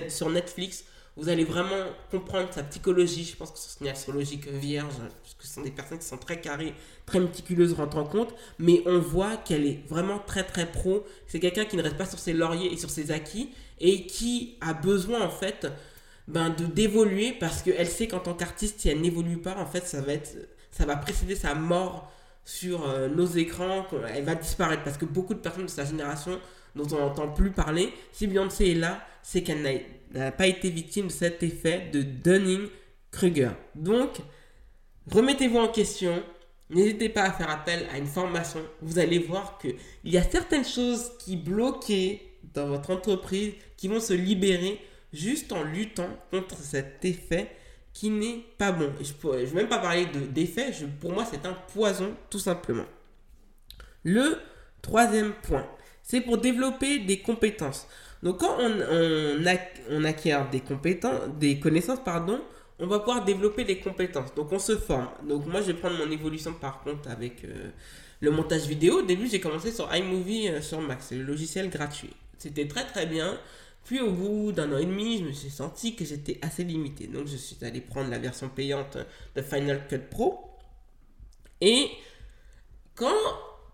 sur 0.08 0.30
Netflix 0.30 0.84
vous 1.18 1.28
allez 1.28 1.44
vraiment 1.44 1.84
comprendre 2.12 2.48
sa 2.52 2.62
psychologie. 2.62 3.24
Je 3.24 3.36
pense 3.36 3.50
que 3.50 3.58
ce 3.58 3.82
une 3.82 3.88
astrologique 3.88 4.46
vierge, 4.46 4.94
parce 4.98 5.34
que 5.34 5.46
ce 5.46 5.54
sont 5.54 5.62
des 5.62 5.72
personnes 5.72 5.98
qui 5.98 6.06
sont 6.06 6.16
très 6.16 6.40
carrées, 6.40 6.74
très 7.06 7.18
méticuleuses, 7.18 7.72
rentrent 7.72 7.98
en 7.98 8.04
compte. 8.04 8.32
Mais 8.60 8.82
on 8.86 9.00
voit 9.00 9.36
qu'elle 9.36 9.66
est 9.66 9.82
vraiment 9.88 10.20
très 10.20 10.44
très 10.44 10.70
pro. 10.70 11.04
C'est 11.26 11.40
quelqu'un 11.40 11.64
qui 11.64 11.76
ne 11.76 11.82
reste 11.82 11.96
pas 11.96 12.06
sur 12.06 12.20
ses 12.20 12.32
lauriers 12.32 12.72
et 12.72 12.76
sur 12.76 12.88
ses 12.88 13.10
acquis 13.10 13.50
et 13.80 14.06
qui 14.06 14.56
a 14.60 14.74
besoin 14.74 15.20
en 15.20 15.30
fait 15.30 15.66
ben, 16.28 16.50
de 16.50 16.66
d'évoluer 16.66 17.32
parce 17.32 17.62
qu'elle 17.62 17.88
sait 17.88 18.06
qu'en 18.06 18.20
tant 18.20 18.34
qu'artiste, 18.34 18.80
si 18.80 18.88
elle 18.88 19.00
n'évolue 19.00 19.38
pas, 19.38 19.56
en 19.56 19.66
fait, 19.66 19.86
ça 19.88 20.00
va 20.00 20.12
être, 20.12 20.36
ça 20.70 20.86
va 20.86 20.96
précéder 20.96 21.34
sa 21.34 21.54
mort 21.56 22.12
sur 22.44 22.88
euh, 22.88 23.08
nos 23.08 23.26
écrans. 23.26 23.86
Elle 24.14 24.24
va 24.24 24.36
disparaître 24.36 24.84
parce 24.84 24.96
que 24.96 25.04
beaucoup 25.04 25.34
de 25.34 25.40
personnes 25.40 25.66
de 25.66 25.70
sa 25.70 25.84
génération 25.84 26.38
dont 26.76 26.86
on 26.92 27.00
n'entend 27.00 27.28
plus 27.28 27.50
parler, 27.50 27.92
si 28.12 28.28
Beyoncé 28.28 28.70
est 28.70 28.74
là, 28.74 29.04
c'est 29.22 29.42
qu'elle 29.42 29.82
n'a 30.12 30.32
pas 30.32 30.46
été 30.46 30.70
victime 30.70 31.06
de 31.06 31.12
cet 31.12 31.42
effet 31.42 31.90
de 31.92 32.02
Dunning-Kruger. 32.02 33.50
Donc, 33.74 34.18
remettez-vous 35.10 35.58
en 35.58 35.68
question. 35.68 36.22
N'hésitez 36.70 37.08
pas 37.08 37.22
à 37.22 37.32
faire 37.32 37.50
appel 37.50 37.86
à 37.92 37.98
une 37.98 38.06
formation. 38.06 38.60
Vous 38.82 38.98
allez 38.98 39.18
voir 39.18 39.58
qu'il 39.58 39.76
y 40.04 40.18
a 40.18 40.22
certaines 40.22 40.64
choses 40.64 41.12
qui 41.18 41.36
bloquaient 41.36 42.22
dans 42.54 42.66
votre 42.66 42.90
entreprise 42.90 43.52
qui 43.76 43.88
vont 43.88 44.00
se 44.00 44.12
libérer 44.12 44.80
juste 45.12 45.52
en 45.52 45.62
luttant 45.62 46.08
contre 46.30 46.58
cet 46.58 47.04
effet 47.04 47.48
qui 47.92 48.10
n'est 48.10 48.44
pas 48.58 48.72
bon. 48.72 48.92
je 49.00 49.26
ne 49.26 49.44
vais 49.46 49.54
même 49.54 49.68
pas 49.68 49.78
parler 49.78 50.06
d'effet, 50.30 50.72
pour 51.00 51.12
moi 51.12 51.24
c'est 51.28 51.46
un 51.46 51.54
poison 51.72 52.14
tout 52.30 52.38
simplement. 52.38 52.84
Le 54.04 54.38
troisième 54.82 55.32
point, 55.32 55.66
c'est 56.02 56.20
pour 56.20 56.38
développer 56.38 57.00
des 57.00 57.18
compétences. 57.20 57.88
Donc 58.22 58.38
quand 58.40 58.56
on, 58.58 60.04
acquiert 60.04 60.50
des 60.50 60.60
compétences, 60.60 61.28
des 61.38 61.60
connaissances, 61.60 62.00
pardon, 62.04 62.40
on 62.78 62.86
va 62.86 62.98
pouvoir 63.00 63.24
développer 63.24 63.64
des 63.64 63.78
compétences. 63.78 64.34
Donc 64.34 64.52
on 64.52 64.58
se 64.58 64.76
forme. 64.76 65.08
Donc 65.26 65.46
moi 65.46 65.60
je 65.60 65.68
vais 65.68 65.74
prendre 65.74 65.96
mon 65.98 66.10
évolution 66.10 66.52
par 66.54 66.82
contre 66.82 67.08
avec 67.10 67.44
euh, 67.44 67.70
le 68.20 68.30
montage 68.30 68.66
vidéo. 68.66 69.00
Au 69.00 69.02
début 69.02 69.28
j'ai 69.28 69.40
commencé 69.40 69.70
sur 69.72 69.94
iMovie 69.94 70.48
euh, 70.48 70.60
sur 70.60 70.80
Mac, 70.80 70.98
c'est 71.00 71.16
le 71.16 71.24
logiciel 71.24 71.70
gratuit. 71.70 72.14
C'était 72.38 72.66
très 72.66 72.86
très 72.86 73.06
bien. 73.06 73.38
Puis 73.84 74.00
au 74.00 74.12
bout 74.12 74.52
d'un 74.52 74.70
an 74.72 74.78
et 74.78 74.84
demi, 74.84 75.18
je 75.18 75.24
me 75.24 75.32
suis 75.32 75.48
senti 75.48 75.96
que 75.96 76.04
j'étais 76.04 76.38
assez 76.42 76.62
limité. 76.62 77.06
Donc 77.06 77.26
je 77.26 77.36
suis 77.36 77.56
allé 77.64 77.80
prendre 77.80 78.10
la 78.10 78.18
version 78.18 78.48
payante 78.48 78.98
de 79.34 79.42
Final 79.42 79.86
Cut 79.88 80.00
Pro. 80.10 80.44
Et 81.60 81.88
quand 82.94 83.16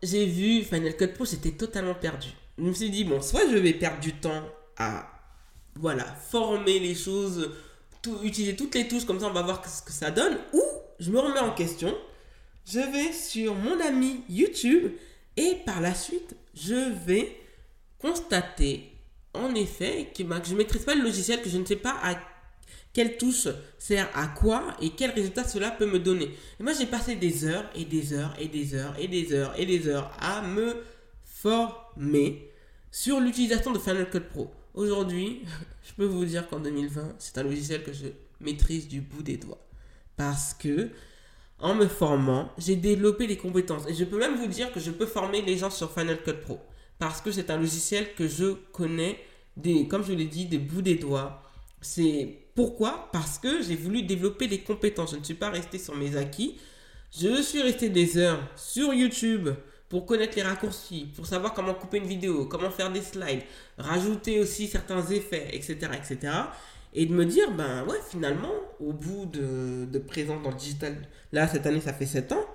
j'ai 0.03 0.27
vu 0.27 0.63
Final 0.63 0.97
Cut 0.97 1.09
Pro, 1.09 1.25
j'étais 1.25 1.51
totalement 1.53 1.95
perdu. 1.95 2.29
Je 2.59 2.63
me 2.63 2.73
suis 2.73 2.91
dit, 2.91 3.05
bon, 3.05 3.21
soit 3.21 3.49
je 3.51 3.57
vais 3.57 3.73
perdre 3.73 4.01
du 4.01 4.13
temps 4.13 4.43
à, 4.77 5.11
voilà, 5.77 6.05
former 6.05 6.79
les 6.79 6.95
choses, 6.95 7.51
utiliser 8.23 8.55
toutes 8.55 8.75
les 8.75 8.87
touches, 8.87 9.05
comme 9.05 9.21
ça 9.21 9.27
on 9.27 9.33
va 9.33 9.43
voir 9.43 9.69
ce 9.69 9.83
que 9.83 9.93
ça 9.93 10.11
donne, 10.11 10.39
ou 10.53 10.63
je 11.01 11.11
me 11.11 11.19
remets 11.19 11.41
en 11.41 11.53
question, 11.53 11.95
je 12.67 12.79
vais 12.79 13.13
sur 13.13 13.55
mon 13.55 13.81
ami 13.81 14.23
YouTube, 14.29 14.93
et 15.37 15.57
par 15.67 15.81
la 15.81 15.95
suite, 15.95 16.37
je 16.55 16.93
vais 17.07 17.37
constater, 17.99 18.93
en 19.33 19.55
effet, 19.55 20.13
que, 20.17 20.23
que 20.23 20.47
je 20.47 20.53
ne 20.53 20.59
maîtrise 20.59 20.85
pas 20.85 20.95
le 20.95 21.03
logiciel, 21.03 21.43
que 21.43 21.51
je 21.51 21.59
ne 21.59 21.65
sais 21.65 21.77
pas 21.77 21.97
à 22.03 22.15
quelle 22.93 23.17
touche 23.17 23.49
sert 23.77 24.09
à 24.15 24.29
quoi 24.29 24.77
et 24.81 24.91
quel 24.91 25.11
résultat 25.11 25.43
cela 25.43 25.73
peut 25.73 25.87
me 25.87 25.99
donner. 25.99 26.31
Et 26.61 26.63
moi, 26.63 26.73
j'ai 26.79 26.87
passé 26.87 27.17
des 27.17 27.45
heures 27.45 27.69
et 27.75 27.85
des 27.85 28.13
heures 28.13 28.33
et 28.39 28.47
des 28.47 28.75
heures 28.75 28.95
et 28.99 29.09
des 29.09 29.33
heures 29.33 29.53
et 29.59 29.67
des 29.67 29.89
heures 29.89 30.13
à 30.21 30.43
me 30.43 30.77
former 31.45 32.51
sur 32.91 33.21
l'utilisation 33.21 33.73
de 33.73 33.79
Final 33.79 34.09
Cut 34.09 34.21
Pro. 34.21 34.51
Aujourd'hui, 34.73 35.43
je 35.83 35.93
peux 35.93 36.07
vous 36.07 36.25
dire 36.25 36.49
qu'en 36.49 36.59
2020, 36.59 37.17
c'est 37.19 37.37
un 37.37 37.43
logiciel 37.43 37.83
que 37.83 37.93
je 37.93 38.07
maîtrise 38.41 38.89
du 38.89 39.03
bout 39.03 39.23
des 39.23 39.37
doigts. 39.37 39.61
Parce 40.17 40.55
que, 40.55 40.89
en 41.59 41.75
me 41.75 41.87
formant, 41.87 42.51
j'ai 42.57 42.77
développé 42.77 43.27
des 43.27 43.37
compétences. 43.37 43.83
Et 43.89 43.95
je 43.95 44.05
peux 44.05 44.19
même 44.19 44.37
vous 44.37 44.47
dire 44.47 44.73
que 44.73 44.81
je 44.81 44.91
peux 44.91 45.05
former 45.05 45.43
les 45.43 45.59
gens 45.59 45.69
sur 45.69 45.93
Final 45.93 46.23
Cut 46.23 46.41
Pro. 46.43 46.59
Parce 46.99 47.21
que 47.21 47.31
c'est 47.31 47.51
un 47.51 47.59
logiciel 47.59 48.15
que 48.15 48.27
je 48.27 48.55
connais, 48.73 49.21
des, 49.59 49.87
comme 49.87 50.03
je 50.03 50.15
l'ai 50.15 50.25
dit, 50.25 50.47
des 50.47 50.59
bouts 50.59 50.83
des 50.83 50.95
doigts. 50.95 51.43
C'est 51.83 52.39
pourquoi? 52.55 53.11
Parce 53.13 53.39
que 53.39 53.63
j'ai 53.63 53.77
voulu 53.77 54.03
développer 54.03 54.49
des 54.49 54.61
compétences. 54.61 55.13
Je 55.13 55.19
ne 55.19 55.25
suis 55.25 55.35
pas 55.35 55.51
resté 55.51 55.77
sur 55.79 55.95
mes 55.95 56.17
acquis. 56.17 56.57
Je 57.15 57.43
suis 57.43 57.61
resté 57.61 57.91
des 57.91 58.17
heures 58.17 58.41
sur 58.57 58.95
YouTube 58.95 59.51
pour 59.89 60.07
connaître 60.07 60.37
les 60.37 60.43
raccourcis, 60.43 61.09
pour 61.15 61.27
savoir 61.27 61.55
comment 61.55 61.75
couper 61.75 61.99
une 61.99 62.07
vidéo, 62.07 62.47
comment 62.47 62.71
faire 62.71 62.91
des 62.91 63.03
slides, 63.03 63.43
rajouter 63.79 64.41
aussi 64.41 64.67
certains 64.67 65.05
effets, 65.07 65.49
etc. 65.53 65.77
etc. 65.95 66.33
Et 66.95 67.07
de 67.07 67.13
me 67.15 67.25
dire, 67.25 67.51
ben 67.53 67.85
ouais, 67.87 67.99
finalement, 68.09 68.53
au 68.81 68.93
bout 68.93 69.27
de, 69.27 69.87
de 69.91 69.99
présent 69.99 70.41
dans 70.41 70.51
le 70.51 70.57
digital, 70.57 70.97
là, 71.33 71.49
cette 71.49 71.67
année, 71.67 71.81
ça 71.81 71.93
fait 71.93 72.07
7 72.07 72.33
ans, 72.33 72.47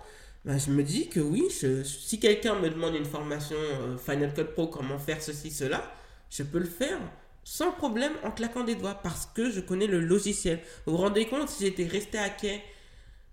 ben, 0.46 0.58
je 0.58 0.72
me 0.72 0.84
dis 0.84 1.10
que 1.10 1.20
oui, 1.20 1.50
si 1.84 2.20
quelqu'un 2.20 2.56
me 2.56 2.70
demande 2.70 2.96
une 2.96 3.06
formation 3.06 3.58
euh, 3.58 3.98
Final 3.98 4.34
Cut 4.34 4.46
Pro, 4.46 4.68
comment 4.68 4.98
faire 4.98 5.22
ceci, 5.22 5.52
cela, 5.52 5.84
je 6.30 6.44
peux 6.44 6.60
le 6.60 6.66
faire 6.66 7.00
sans 7.44 7.72
problème 7.72 8.14
en 8.24 8.32
claquant 8.32 8.64
des 8.64 8.76
doigts 8.76 8.94
parce 8.94 9.26
que 9.26 9.50
je 9.50 9.60
connais 9.60 9.88
le 9.88 10.00
logiciel. 10.00 10.60
Vous 10.86 10.94
vous 10.94 11.00
rendez 11.00 11.26
compte 11.26 11.50
si 11.50 11.66
j'étais 11.66 11.86
resté 11.86 12.18
à 12.18 12.30
quai, 12.30 12.62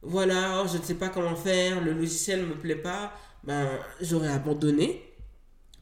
voilà, 0.03 0.65
je 0.67 0.79
ne 0.79 0.83
sais 0.83 0.95
pas 0.95 1.09
comment 1.09 1.37
faire, 1.37 1.83
le 1.83 1.93
logiciel 1.93 2.41
ne 2.41 2.47
me 2.47 2.55
plaît 2.55 2.77
pas, 2.77 3.13
ben 3.47 3.69
j'aurais 4.01 4.29
abandonné, 4.29 5.03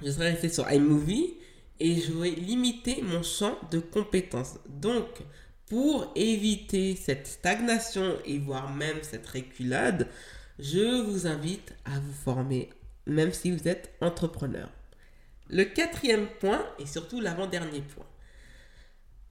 je 0.02 0.10
serais 0.10 0.32
resté 0.32 0.48
sur 0.48 0.70
iMovie 0.70 1.34
et 1.80 2.00
j'aurais 2.00 2.30
limité 2.30 3.02
mon 3.02 3.22
champ 3.22 3.56
de 3.70 3.78
compétences. 3.78 4.58
Donc, 4.68 5.06
pour 5.66 6.12
éviter 6.14 6.94
cette 6.94 7.26
stagnation 7.26 8.16
et 8.24 8.38
voire 8.38 8.72
même 8.72 8.98
cette 9.02 9.26
reculade, 9.26 10.08
je 10.58 11.02
vous 11.02 11.26
invite 11.26 11.74
à 11.84 11.98
vous 11.98 12.12
former, 12.12 12.70
même 13.06 13.32
si 13.32 13.50
vous 13.50 13.66
êtes 13.66 13.92
entrepreneur. 14.00 14.68
Le 15.48 15.64
quatrième 15.64 16.28
point, 16.40 16.64
et 16.78 16.86
surtout 16.86 17.20
l'avant-dernier 17.20 17.80
point, 17.80 18.06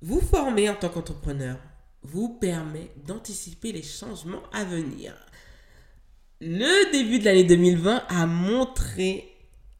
vous 0.02 0.22
former 0.22 0.70
en 0.70 0.75
tant 0.75 0.90
qu'entrepreneur 0.90 1.58
vous 2.02 2.30
permet 2.30 2.92
d'anticiper 3.06 3.72
les 3.72 3.84
changements 3.84 4.44
à 4.52 4.66
venir. 4.66 5.16
Le 6.42 6.92
début 6.92 7.20
de 7.20 7.25
l'année 7.25 7.44
2020 7.44 8.04
a 8.10 8.25
montré 8.25 9.30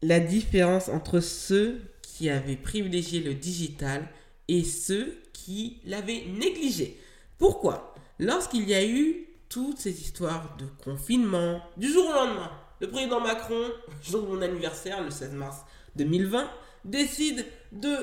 la 0.02 0.20
différence 0.20 0.88
entre 0.88 1.20
ceux 1.20 1.80
qui 2.02 2.30
avaient 2.30 2.56
privilégié 2.56 3.20
le 3.20 3.34
digital 3.34 4.08
et 4.48 4.64
ceux 4.64 5.18
qui 5.32 5.80
l'avaient 5.84 6.24
négligé. 6.38 6.98
Pourquoi? 7.38 7.94
Lorsqu'il 8.18 8.68
y 8.68 8.74
a 8.74 8.86
eu 8.86 9.26
toutes 9.48 9.78
ces 9.78 10.00
histoires 10.00 10.56
de 10.58 10.66
confinement, 10.82 11.60
du 11.76 11.92
jour 11.92 12.06
au 12.08 12.12
lendemain, 12.12 12.50
le 12.80 12.88
président 12.88 13.20
Macron, 13.20 13.70
jour 14.02 14.22
de 14.22 14.28
mon 14.28 14.42
anniversaire, 14.42 15.02
le 15.02 15.10
16 15.10 15.32
mars 15.32 15.58
2020, 15.96 16.48
décide 16.84 17.44
de 17.72 17.96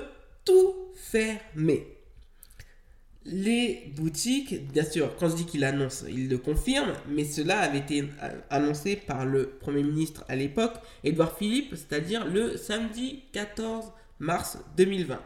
tout 0.46 0.76
fermer 0.96 2.01
les 3.26 3.92
boutiques, 3.96 4.72
bien 4.72 4.84
sûr, 4.84 5.16
quand 5.18 5.30
je 5.30 5.36
dis 5.36 5.46
qu'il 5.46 5.64
annonce, 5.64 6.04
il 6.10 6.28
le 6.28 6.38
confirme, 6.38 6.94
mais 7.08 7.24
cela 7.24 7.60
avait 7.60 7.80
été 7.80 8.06
annoncé 8.50 8.96
par 8.96 9.26
le 9.26 9.50
Premier 9.60 9.84
ministre 9.84 10.24
à 10.28 10.36
l'époque, 10.36 10.74
Édouard 11.04 11.38
Philippe, 11.38 11.76
c'est-à-dire 11.76 12.26
le 12.26 12.58
samedi 12.58 13.24
14 13.32 13.92
mars 14.20 14.58
2020. 14.76 15.20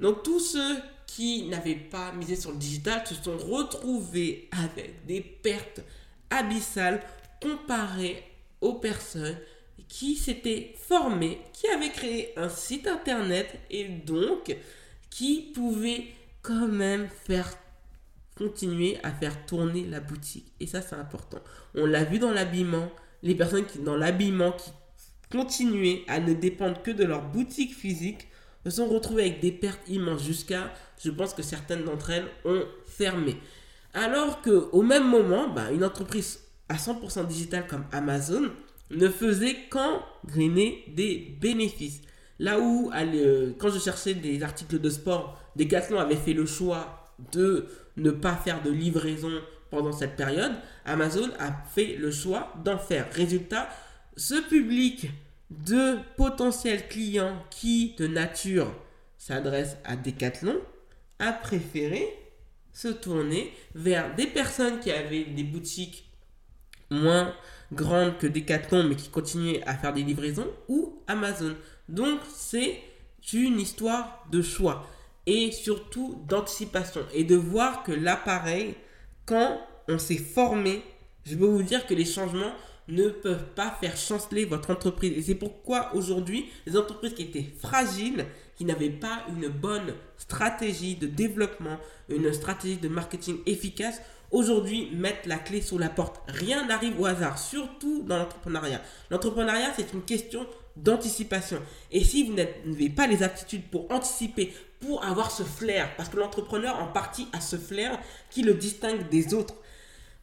Donc 0.00 0.22
tous 0.22 0.40
ceux 0.40 0.76
qui 1.06 1.44
n'avaient 1.48 1.74
pas 1.74 2.12
misé 2.12 2.36
sur 2.36 2.52
le 2.52 2.56
digital 2.56 3.06
se 3.06 3.14
sont 3.14 3.36
retrouvés 3.36 4.48
avec 4.52 5.04
des 5.06 5.20
pertes 5.20 5.82
abyssales 6.30 7.02
comparées 7.40 8.22
aux 8.62 8.74
personnes 8.74 9.36
qui 9.88 10.16
s'étaient 10.16 10.74
formées, 10.88 11.38
qui 11.52 11.66
avaient 11.66 11.90
créé 11.90 12.32
un 12.38 12.48
site 12.48 12.86
internet 12.86 13.58
et 13.70 13.88
donc 13.88 14.56
qui 15.10 15.52
pouvaient 15.54 16.06
quand 16.42 16.68
même 16.68 17.08
faire 17.24 17.48
continuer 18.36 18.98
à 19.02 19.12
faire 19.12 19.46
tourner 19.46 19.84
la 19.84 20.00
boutique. 20.00 20.52
Et 20.60 20.66
ça, 20.66 20.80
c'est 20.82 20.96
important. 20.96 21.38
On 21.74 21.86
l'a 21.86 22.04
vu 22.04 22.18
dans 22.18 22.32
l'habillement, 22.32 22.90
les 23.22 23.34
personnes 23.34 23.66
qui, 23.66 23.78
dans 23.78 23.96
l'habillement 23.96 24.52
qui 24.52 24.70
continuaient 25.30 26.04
à 26.08 26.20
ne 26.20 26.34
dépendre 26.34 26.82
que 26.82 26.90
de 26.90 27.04
leur 27.04 27.22
boutique 27.22 27.74
physique 27.74 28.28
se 28.64 28.70
sont 28.70 28.86
retrouvées 28.88 29.22
avec 29.22 29.40
des 29.40 29.52
pertes 29.52 29.88
immenses 29.88 30.24
jusqu'à, 30.24 30.72
je 31.02 31.10
pense 31.10 31.34
que 31.34 31.42
certaines 31.42 31.84
d'entre 31.84 32.10
elles 32.10 32.28
ont 32.44 32.64
fermé. 32.86 33.36
Alors 33.94 34.40
qu'au 34.42 34.82
même 34.82 35.08
moment, 35.08 35.48
bah, 35.48 35.70
une 35.72 35.84
entreprise 35.84 36.40
à 36.68 36.76
100% 36.76 37.26
digitale 37.26 37.66
comme 37.66 37.84
Amazon 37.92 38.50
ne 38.90 39.08
faisait 39.08 39.56
qu'engrainer 39.70 40.84
des 40.88 41.36
bénéfices. 41.40 42.02
Là 42.42 42.58
où, 42.58 42.90
quand 43.58 43.70
je 43.70 43.78
cherchais 43.78 44.14
des 44.14 44.42
articles 44.42 44.80
de 44.80 44.90
sport, 44.90 45.40
Decathlon 45.54 46.00
avait 46.00 46.16
fait 46.16 46.32
le 46.32 46.44
choix 46.44 47.06
de 47.30 47.68
ne 47.96 48.10
pas 48.10 48.34
faire 48.34 48.60
de 48.62 48.70
livraison 48.70 49.30
pendant 49.70 49.92
cette 49.92 50.16
période, 50.16 50.52
Amazon 50.84 51.30
a 51.38 51.52
fait 51.72 51.96
le 51.96 52.10
choix 52.10 52.52
d'en 52.64 52.78
faire. 52.78 53.06
Résultat, 53.12 53.68
ce 54.16 54.34
public 54.48 55.08
de 55.50 55.98
potentiels 56.16 56.88
clients 56.88 57.44
qui, 57.48 57.94
de 57.96 58.08
nature, 58.08 58.74
s'adresse 59.18 59.76
à 59.84 59.94
Decathlon, 59.94 60.56
a 61.20 61.32
préféré 61.32 62.04
se 62.72 62.88
tourner 62.88 63.52
vers 63.76 64.16
des 64.16 64.26
personnes 64.26 64.80
qui 64.80 64.90
avaient 64.90 65.26
des 65.26 65.44
boutiques 65.44 66.10
moins 66.90 67.32
grandes 67.72 68.18
que 68.18 68.26
Decathlon 68.26 68.82
mais 68.82 68.96
qui 68.96 69.10
continuaient 69.10 69.62
à 69.64 69.74
faire 69.74 69.92
des 69.92 70.02
livraisons 70.02 70.50
ou 70.68 71.02
Amazon. 71.06 71.54
Donc 71.88 72.20
c'est 72.34 72.80
une 73.32 73.60
histoire 73.60 74.26
de 74.30 74.42
choix 74.42 74.86
et 75.26 75.52
surtout 75.52 76.22
d'anticipation 76.26 77.02
et 77.14 77.24
de 77.24 77.36
voir 77.36 77.82
que 77.82 77.92
l'appareil, 77.92 78.74
quand 79.26 79.60
on 79.88 79.98
s'est 79.98 80.16
formé, 80.16 80.82
je 81.24 81.36
peux 81.36 81.46
vous 81.46 81.62
dire 81.62 81.86
que 81.86 81.94
les 81.94 82.04
changements 82.04 82.52
ne 82.88 83.08
peuvent 83.08 83.46
pas 83.54 83.76
faire 83.80 83.96
chanceler 83.96 84.44
votre 84.44 84.70
entreprise. 84.70 85.16
Et 85.16 85.22
c'est 85.22 85.34
pourquoi 85.36 85.94
aujourd'hui, 85.94 86.50
les 86.66 86.76
entreprises 86.76 87.14
qui 87.14 87.22
étaient 87.22 87.46
fragiles, 87.60 88.26
qui 88.56 88.64
n'avaient 88.64 88.90
pas 88.90 89.24
une 89.28 89.48
bonne 89.48 89.94
stratégie 90.18 90.96
de 90.96 91.06
développement, 91.06 91.78
une 92.08 92.32
stratégie 92.32 92.76
de 92.76 92.88
marketing 92.88 93.38
efficace, 93.46 94.00
aujourd'hui 94.32 94.90
mettent 94.94 95.26
la 95.26 95.38
clé 95.38 95.60
sous 95.60 95.78
la 95.78 95.88
porte. 95.88 96.20
Rien 96.26 96.66
n'arrive 96.66 97.00
au 97.00 97.06
hasard, 97.06 97.38
surtout 97.38 98.02
dans 98.02 98.18
l'entrepreneuriat. 98.18 98.80
L'entrepreneuriat, 99.10 99.72
c'est 99.76 99.92
une 99.92 100.02
question 100.02 100.46
d'anticipation. 100.76 101.60
Et 101.90 102.02
si 102.02 102.24
vous 102.24 102.34
n'avez 102.34 102.90
pas 102.90 103.06
les 103.06 103.22
aptitudes 103.22 103.68
pour 103.70 103.90
anticiper, 103.90 104.52
pour 104.80 105.04
avoir 105.04 105.30
ce 105.30 105.42
flair, 105.42 105.94
parce 105.96 106.08
que 106.08 106.16
l'entrepreneur 106.16 106.76
en 106.76 106.88
partie 106.88 107.28
a 107.32 107.40
ce 107.40 107.56
flair 107.56 107.98
qui 108.30 108.42
le 108.42 108.54
distingue 108.54 109.08
des 109.08 109.34
autres, 109.34 109.54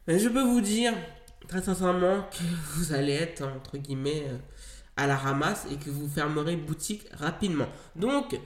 je 0.08 0.28
peux 0.28 0.42
vous 0.42 0.60
dire 0.60 0.92
très 1.48 1.62
sincèrement 1.62 2.22
que 2.30 2.44
vous 2.74 2.92
allez 2.92 3.14
être, 3.14 3.42
entre 3.44 3.78
guillemets, 3.78 4.24
euh, 4.28 4.38
à 4.96 5.06
la 5.06 5.16
ramasse 5.16 5.66
et 5.70 5.76
que 5.76 5.90
vous 5.90 6.08
fermerez 6.08 6.56
boutique 6.56 7.06
rapidement. 7.12 7.68
Donc, 7.96 8.38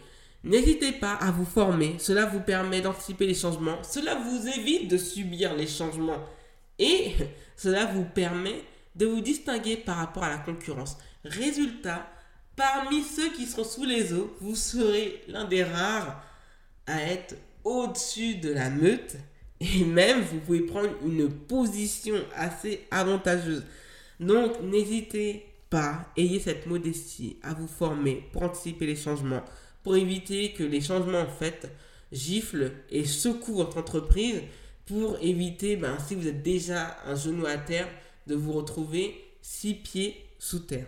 n'hésitez 0.44 0.92
pas 0.92 1.14
à 1.14 1.30
vous 1.30 1.44
former. 1.44 1.96
Cela 1.98 2.26
vous 2.26 2.40
permet 2.40 2.80
d'anticiper 2.80 3.26
les 3.26 3.34
changements. 3.34 3.82
Cela 3.82 4.14
vous 4.14 4.48
évite 4.48 4.90
de 4.90 4.96
subir 4.96 5.54
les 5.54 5.66
changements. 5.66 6.24
Et 6.78 7.12
cela 7.56 7.86
vous 7.86 8.04
permet 8.04 8.62
de 8.94 9.06
vous 9.06 9.20
distinguer 9.20 9.76
par 9.76 9.96
rapport 9.96 10.24
à 10.24 10.30
la 10.30 10.38
concurrence. 10.38 10.96
Résultat, 11.24 12.06
parmi 12.56 13.02
ceux 13.02 13.32
qui 13.32 13.46
seront 13.46 13.64
sous 13.64 13.84
les 13.84 14.12
eaux, 14.12 14.36
vous 14.40 14.56
serez 14.56 15.22
l'un 15.28 15.44
des 15.44 15.64
rares 15.64 16.22
à 16.86 17.02
être 17.02 17.36
au-dessus 17.64 18.36
de 18.36 18.52
la 18.52 18.70
meute 18.70 19.16
et 19.60 19.84
même 19.84 20.20
vous 20.20 20.40
pouvez 20.40 20.60
prendre 20.60 20.90
une 21.04 21.30
position 21.30 22.16
assez 22.36 22.86
avantageuse. 22.90 23.64
Donc 24.20 24.60
n'hésitez 24.62 25.46
pas, 25.70 26.10
ayez 26.16 26.40
cette 26.40 26.66
modestie 26.66 27.38
à 27.42 27.54
vous 27.54 27.66
former 27.66 28.28
pour 28.32 28.42
anticiper 28.42 28.86
les 28.86 28.96
changements, 28.96 29.44
pour 29.82 29.96
éviter 29.96 30.52
que 30.52 30.62
les 30.62 30.80
changements 30.80 31.20
en 31.20 31.26
fait 31.26 31.70
giflent 32.12 32.72
et 32.90 33.04
secouent 33.04 33.56
votre 33.56 33.78
entreprise, 33.78 34.42
pour 34.86 35.18
éviter, 35.22 35.76
ben, 35.76 35.96
si 36.06 36.14
vous 36.14 36.28
êtes 36.28 36.42
déjà 36.42 36.98
un 37.06 37.14
genou 37.14 37.46
à 37.46 37.56
terre, 37.56 37.88
de 38.26 38.34
vous 38.34 38.52
retrouver 38.52 39.14
six 39.40 39.74
pieds 39.74 40.26
sous 40.38 40.60
terre. 40.60 40.86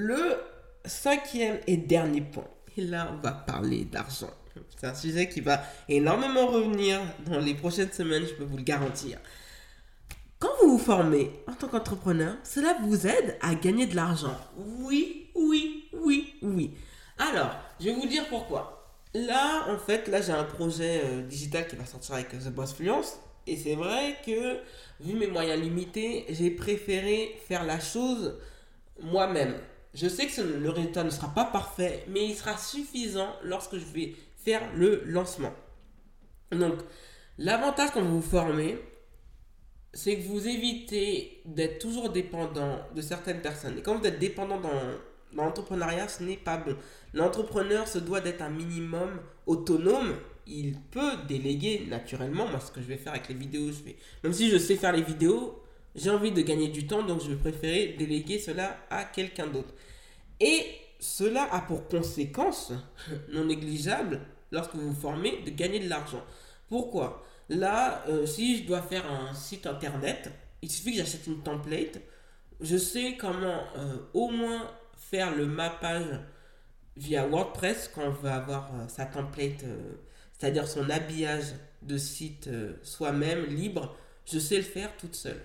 Le 0.00 0.36
cinquième 0.84 1.58
et 1.66 1.76
dernier 1.76 2.20
point, 2.20 2.46
et 2.76 2.82
là 2.82 3.12
on 3.12 3.20
va 3.20 3.32
parler 3.32 3.84
d'argent. 3.84 4.30
C'est 4.76 4.86
un 4.86 4.94
sujet 4.94 5.28
qui 5.28 5.40
va 5.40 5.60
énormément 5.88 6.46
revenir 6.46 7.00
dans 7.26 7.40
les 7.40 7.54
prochaines 7.54 7.90
semaines, 7.90 8.24
je 8.24 8.34
peux 8.34 8.44
vous 8.44 8.58
le 8.58 8.62
garantir. 8.62 9.18
Quand 10.38 10.52
vous 10.62 10.78
vous 10.78 10.84
formez 10.84 11.32
en 11.48 11.52
tant 11.54 11.66
qu'entrepreneur, 11.66 12.36
cela 12.44 12.76
vous 12.84 13.08
aide 13.08 13.38
à 13.40 13.56
gagner 13.56 13.86
de 13.86 13.96
l'argent. 13.96 14.36
Oui, 14.56 15.30
oui, 15.34 15.88
oui, 15.92 16.32
oui. 16.42 16.76
Alors, 17.18 17.56
je 17.80 17.86
vais 17.86 17.94
vous 17.94 18.06
dire 18.06 18.28
pourquoi. 18.28 18.94
Là, 19.14 19.64
en 19.68 19.78
fait, 19.78 20.06
là, 20.06 20.20
j'ai 20.20 20.30
un 20.30 20.44
projet 20.44 21.00
euh, 21.02 21.22
digital 21.22 21.66
qui 21.66 21.74
va 21.74 21.84
sortir 21.84 22.14
avec 22.14 22.28
The 22.28 22.50
Boss 22.50 22.72
Fluence. 22.72 23.18
Et 23.48 23.56
c'est 23.56 23.74
vrai 23.74 24.16
que, 24.24 24.58
vu 25.00 25.14
mes 25.14 25.26
moyens 25.26 25.60
limités, 25.60 26.24
j'ai 26.28 26.52
préféré 26.52 27.36
faire 27.48 27.64
la 27.64 27.80
chose 27.80 28.36
moi-même. 29.02 29.56
Je 29.94 30.08
sais 30.08 30.26
que 30.26 30.40
le 30.40 30.70
résultat 30.70 31.04
ne 31.04 31.10
sera 31.10 31.28
pas 31.34 31.46
parfait, 31.46 32.04
mais 32.08 32.26
il 32.26 32.34
sera 32.34 32.56
suffisant 32.56 33.34
lorsque 33.42 33.76
je 33.76 33.84
vais 33.86 34.14
faire 34.36 34.62
le 34.74 35.02
lancement. 35.04 35.52
Donc, 36.52 36.78
l'avantage 37.38 37.90
quand 37.92 38.02
vous 38.02 38.20
vous 38.20 38.28
formez, 38.28 38.78
c'est 39.92 40.16
que 40.16 40.28
vous 40.28 40.46
évitez 40.46 41.40
d'être 41.44 41.78
toujours 41.78 42.10
dépendant 42.10 42.78
de 42.94 43.00
certaines 43.00 43.40
personnes. 43.40 43.78
Et 43.78 43.82
quand 43.82 43.98
vous 43.98 44.06
êtes 44.06 44.18
dépendant 44.18 44.60
dans, 44.60 44.70
l'entrepreneuriat, 45.34 46.08
ce 46.08 46.22
n'est 46.22 46.36
pas 46.36 46.56
bon. 46.56 46.76
L'entrepreneur 47.14 47.88
se 47.88 47.98
doit 47.98 48.20
d'être 48.20 48.42
un 48.42 48.50
minimum 48.50 49.20
autonome. 49.46 50.14
Il 50.46 50.80
peut 50.80 51.12
déléguer 51.26 51.86
naturellement. 51.88 52.46
Moi, 52.46 52.60
ce 52.60 52.70
que 52.70 52.80
je 52.80 52.86
vais 52.86 52.96
faire 52.96 53.12
avec 53.12 53.28
les 53.28 53.34
vidéos, 53.34 53.70
je 53.70 53.84
vais. 53.84 53.96
Même 54.24 54.32
si 54.32 54.48
je 54.50 54.56
sais 54.56 54.76
faire 54.76 54.92
les 54.92 55.02
vidéos, 55.02 55.62
j'ai 55.98 56.10
envie 56.10 56.30
de 56.30 56.42
gagner 56.42 56.68
du 56.68 56.86
temps, 56.86 57.02
donc 57.02 57.22
je 57.22 57.28
vais 57.28 57.36
préférer 57.36 57.94
déléguer 57.98 58.38
cela 58.38 58.76
à 58.88 59.04
quelqu'un 59.04 59.48
d'autre. 59.48 59.74
Et 60.40 60.64
cela 61.00 61.52
a 61.52 61.60
pour 61.60 61.88
conséquence 61.88 62.72
non 63.32 63.44
négligeable, 63.44 64.20
lorsque 64.52 64.74
vous 64.74 64.90
vous 64.92 65.00
formez, 65.00 65.42
de 65.44 65.50
gagner 65.50 65.80
de 65.80 65.88
l'argent. 65.88 66.22
Pourquoi? 66.68 67.24
Là, 67.48 68.04
euh, 68.08 68.26
si 68.26 68.58
je 68.58 68.66
dois 68.66 68.82
faire 68.82 69.10
un 69.10 69.34
site 69.34 69.66
internet, 69.66 70.30
il 70.62 70.70
suffit 70.70 70.92
que 70.92 70.98
j'achète 70.98 71.26
une 71.26 71.42
template. 71.42 72.00
Je 72.60 72.76
sais 72.76 73.16
comment 73.18 73.64
euh, 73.76 73.96
au 74.14 74.28
moins 74.28 74.70
faire 74.96 75.34
le 75.34 75.46
mappage 75.46 76.20
via 76.96 77.26
WordPress 77.26 77.90
quand 77.94 78.02
on 78.02 78.10
veut 78.10 78.30
avoir 78.30 78.70
euh, 78.74 78.88
sa 78.88 79.06
template, 79.06 79.64
c'est-à-dire 80.32 80.68
son 80.68 80.90
habillage 80.90 81.54
de 81.82 81.96
site 81.96 82.50
soi-même 82.82 83.46
libre. 83.46 83.96
Je 84.26 84.38
sais 84.38 84.56
le 84.56 84.62
faire 84.62 84.96
toute 84.96 85.14
seule. 85.14 85.40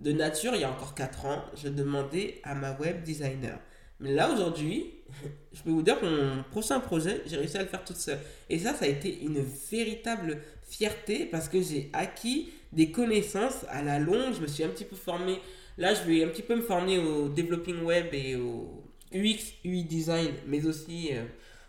De 0.00 0.12
nature, 0.12 0.54
il 0.54 0.62
y 0.62 0.64
a 0.64 0.70
encore 0.70 0.94
4 0.94 1.26
ans, 1.26 1.44
je 1.54 1.68
demandais 1.68 2.40
à 2.42 2.54
ma 2.54 2.72
web 2.78 3.02
designer. 3.02 3.58
Mais 4.00 4.14
là, 4.14 4.32
aujourd'hui, 4.32 4.94
je 5.52 5.62
peux 5.62 5.70
vous 5.70 5.82
dire 5.82 6.00
que 6.00 6.06
mon 6.06 6.42
prochain 6.44 6.80
projet, 6.80 7.22
j'ai 7.26 7.36
réussi 7.36 7.58
à 7.58 7.62
le 7.62 7.68
faire 7.68 7.84
toute 7.84 7.98
seule. 7.98 8.18
Et 8.48 8.58
ça, 8.58 8.74
ça 8.74 8.86
a 8.86 8.88
été 8.88 9.22
une 9.22 9.42
véritable 9.70 10.38
fierté 10.62 11.26
parce 11.26 11.48
que 11.48 11.60
j'ai 11.60 11.90
acquis 11.92 12.50
des 12.72 12.90
connaissances 12.90 13.64
à 13.68 13.82
la 13.82 13.98
longue. 13.98 14.34
Je 14.34 14.40
me 14.40 14.46
suis 14.46 14.64
un 14.64 14.68
petit 14.68 14.84
peu 14.84 14.96
formé. 14.96 15.38
Là, 15.76 15.92
je 15.92 16.02
vais 16.02 16.24
un 16.24 16.28
petit 16.28 16.42
peu 16.42 16.56
me 16.56 16.62
former 16.62 16.98
au 16.98 17.28
developing 17.28 17.82
web 17.82 18.06
et 18.12 18.36
au 18.36 18.82
UX, 19.12 19.52
UI 19.64 19.84
design, 19.84 20.30
mais 20.46 20.64
aussi 20.64 21.10
euh, 21.12 21.24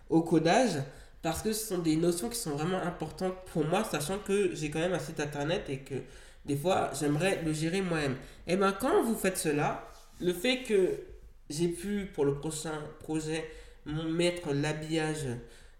au 0.09 0.21
codage 0.21 0.77
parce 1.21 1.41
que 1.41 1.53
ce 1.53 1.67
sont 1.67 1.77
des 1.77 1.95
notions 1.95 2.29
qui 2.29 2.37
sont 2.37 2.51
vraiment 2.51 2.81
importantes 2.81 3.35
pour 3.53 3.65
moi, 3.65 3.83
sachant 3.83 4.17
que 4.19 4.55
j'ai 4.55 4.69
quand 4.71 4.79
même 4.79 4.93
un 4.93 4.99
site 4.99 5.19
internet 5.19 5.65
et 5.69 5.79
que 5.79 5.95
des 6.45 6.55
fois, 6.55 6.91
j'aimerais 6.99 7.41
le 7.43 7.53
gérer 7.53 7.81
moi-même. 7.81 8.15
Et 8.47 8.55
bien, 8.55 8.71
quand 8.71 9.03
vous 9.03 9.15
faites 9.15 9.37
cela, 9.37 9.87
le 10.19 10.33
fait 10.33 10.63
que 10.63 10.99
j'ai 11.49 11.67
pu, 11.67 12.07
pour 12.13 12.25
le 12.25 12.35
prochain 12.35 12.73
projet, 12.99 13.49
mettre 13.85 14.53
l'habillage 14.53 15.25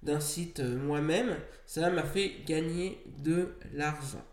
d'un 0.04 0.20
site 0.20 0.60
euh, 0.60 0.78
moi-même, 0.78 1.36
cela 1.66 1.90
m'a 1.90 2.04
fait 2.04 2.44
gagner 2.46 3.02
de 3.20 3.50
l'argent. 3.74 4.24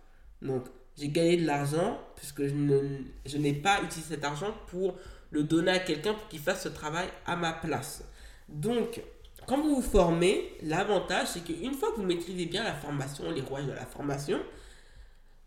Donc, 0.40 0.64
j'ai 0.96 1.08
gagné 1.08 1.36
de 1.36 1.46
l'argent 1.46 2.00
puisque 2.16 2.46
je, 2.46 3.36
n'ai 3.36 3.52
pas 3.52 3.82
utilisé 3.82 4.14
cet 4.14 4.24
argent 4.24 4.54
pour 4.68 4.96
le 5.30 5.42
donner 5.42 5.72
à 5.72 5.78
quelqu'un 5.78 6.14
pour 6.14 6.26
qu'il 6.28 6.40
fasse 6.40 6.62
ce 6.62 6.68
travail 6.68 7.06
à 7.26 7.36
ma 7.36 7.52
place. 7.52 8.02
Donc, 8.48 9.02
quand 9.46 9.60
vous 9.60 9.76
vous 9.76 9.82
formez, 9.82 10.56
l'avantage, 10.62 11.28
c'est 11.28 11.40
qu'une 11.44 11.74
fois 11.74 11.92
que 11.92 11.96
vous 11.96 12.06
maîtrisez 12.06 12.46
bien 12.46 12.64
la 12.64 12.74
formation, 12.74 13.30
les 13.30 13.42
rouages 13.42 13.66
de 13.66 13.72
la 13.72 13.86
formation, 13.86 14.40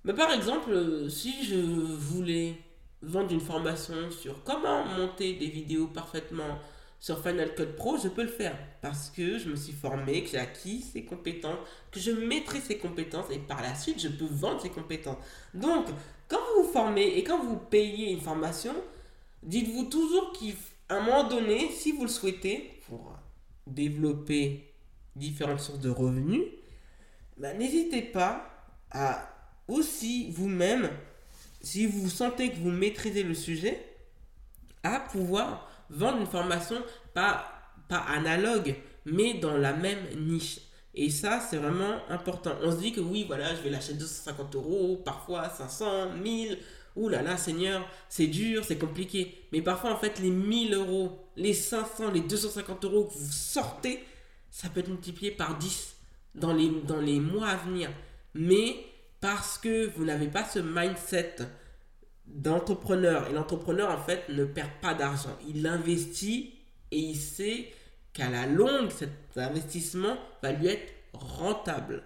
mais 0.04 0.14
par 0.14 0.32
exemple, 0.32 0.72
euh, 0.72 1.10
si 1.10 1.46
je 1.46 1.58
voulais 1.58 2.56
vendre 3.02 3.32
une 3.32 3.42
formation 3.42 4.12
sur 4.12 4.44
comment 4.44 4.86
monter 4.86 5.34
des 5.34 5.48
vidéos 5.48 5.88
parfaitement 5.88 6.60
sur 7.00 7.22
Final 7.22 7.56
Cut 7.56 7.74
Pro, 7.78 7.98
je 7.98 8.08
peux 8.08 8.22
le 8.22 8.28
faire 8.28 8.56
parce 8.82 9.10
que 9.10 9.40
je 9.40 9.50
me 9.50 9.56
suis 9.56 9.74
formé, 9.74 10.24
que 10.24 10.30
j'ai 10.30 10.38
acquis 10.38 10.82
ces 10.82 11.04
compétences, 11.04 11.58
que 11.92 12.00
je 12.00 12.12
maîtrise 12.12 12.64
ces 12.64 12.78
compétences 12.78 13.26
et 13.32 13.40
par 13.40 13.62
la 13.62 13.74
suite, 13.76 14.00
je 14.00 14.08
peux 14.08 14.28
vendre 14.30 14.62
ces 14.62 14.70
compétences. 14.70 15.18
Donc, 15.54 15.88
quand 16.28 16.38
vous 16.56 16.64
vous 16.64 16.72
formez 16.72 17.18
et 17.18 17.24
quand 17.24 17.44
vous 17.44 17.58
payez 17.58 18.12
une 18.12 18.22
formation, 18.22 18.74
dites-vous 19.44 19.86
toujours 19.86 20.32
qu'à 20.32 20.96
un 20.96 21.02
moment 21.02 21.28
donné, 21.28 21.72
si 21.72 21.92
vous 21.92 22.04
le 22.04 22.10
souhaitez, 22.10 22.82
pour 22.88 23.18
développer 23.66 24.74
différentes 25.16 25.60
sources 25.60 25.80
de 25.80 25.90
revenus, 25.90 26.44
bah, 27.38 27.54
n'hésitez 27.54 28.04
pas 28.04 28.48
à 28.92 29.28
aussi 29.68 30.32
vous-même, 30.32 30.90
si 31.62 31.86
vous 31.86 32.10
sentez 32.10 32.52
que 32.52 32.58
vous 32.58 32.72
maîtrisez 32.72 33.24
le 33.24 33.34
sujet, 33.34 33.86
à 34.84 35.00
pouvoir 35.00 35.70
vendre 35.90 36.20
une 36.20 36.28
formation 36.28 36.78
pas, 37.14 37.46
pas 37.88 38.00
analogue, 38.00 38.76
mais 39.06 39.36
dans 39.36 39.58
la 39.58 39.74
même 39.74 40.00
niche. 40.18 40.60
Et 40.94 41.10
ça, 41.10 41.40
c'est 41.40 41.58
vraiment 41.58 42.00
important. 42.10 42.52
On 42.64 42.72
se 42.72 42.78
dit 42.78 42.92
que 42.92 43.00
oui, 43.00 43.24
voilà, 43.26 43.56
je 43.56 43.62
vais 43.62 43.70
lâcher 43.70 43.94
250 43.94 44.56
euros, 44.56 45.02
parfois 45.04 45.50
500, 45.50 46.14
1000. 46.22 46.58
Ouh 46.98 47.08
là 47.08 47.22
là, 47.22 47.38
Seigneur, 47.38 47.88
c'est 48.10 48.28
dur, 48.28 48.66
c'est 48.66 48.78
compliqué. 48.78 49.46
Mais 49.54 49.62
parfois, 49.62 49.94
en 49.94 49.98
fait, 49.98 50.20
les 50.20 50.30
1000 50.30 50.74
euros, 50.74 51.26
les 51.38 51.54
500, 51.54 52.12
les 52.12 52.20
250 52.20 52.84
euros 52.84 53.06
que 53.06 53.14
vous 53.14 53.32
sortez, 53.32 54.04
ça 54.50 54.68
peut 54.68 54.82
être 54.82 54.90
multiplié 54.90 55.32
par 55.32 55.58
10 55.58 55.96
dans 56.36 56.54
les, 56.54 56.70
dans 56.86 57.00
les 57.00 57.22
mois 57.22 57.48
à 57.48 57.56
venir. 57.56 57.90
Mais 58.34 58.76
parce 59.22 59.58
que 59.58 59.88
vous 59.96 60.04
n'avez 60.04 60.28
pas 60.28 60.44
ce 60.44 60.60
mindset 60.60 61.38
d'entrepreneur, 62.26 63.30
et 63.30 63.34
l'entrepreneur, 63.34 63.92
en 63.92 64.04
fait, 64.04 64.28
ne 64.30 64.46
perd 64.46 64.70
pas 64.82 64.94
d'argent. 64.94 65.38
Il 65.48 65.66
investit 65.68 66.56
et 66.92 66.98
il 66.98 67.16
sait 67.16 67.72
qu'à 68.14 68.30
la 68.30 68.46
longue, 68.48 68.90
cet 68.90 69.12
investissement 69.38 70.18
va 70.42 70.52
lui 70.52 70.68
être 70.68 70.94
rentable. 71.14 72.04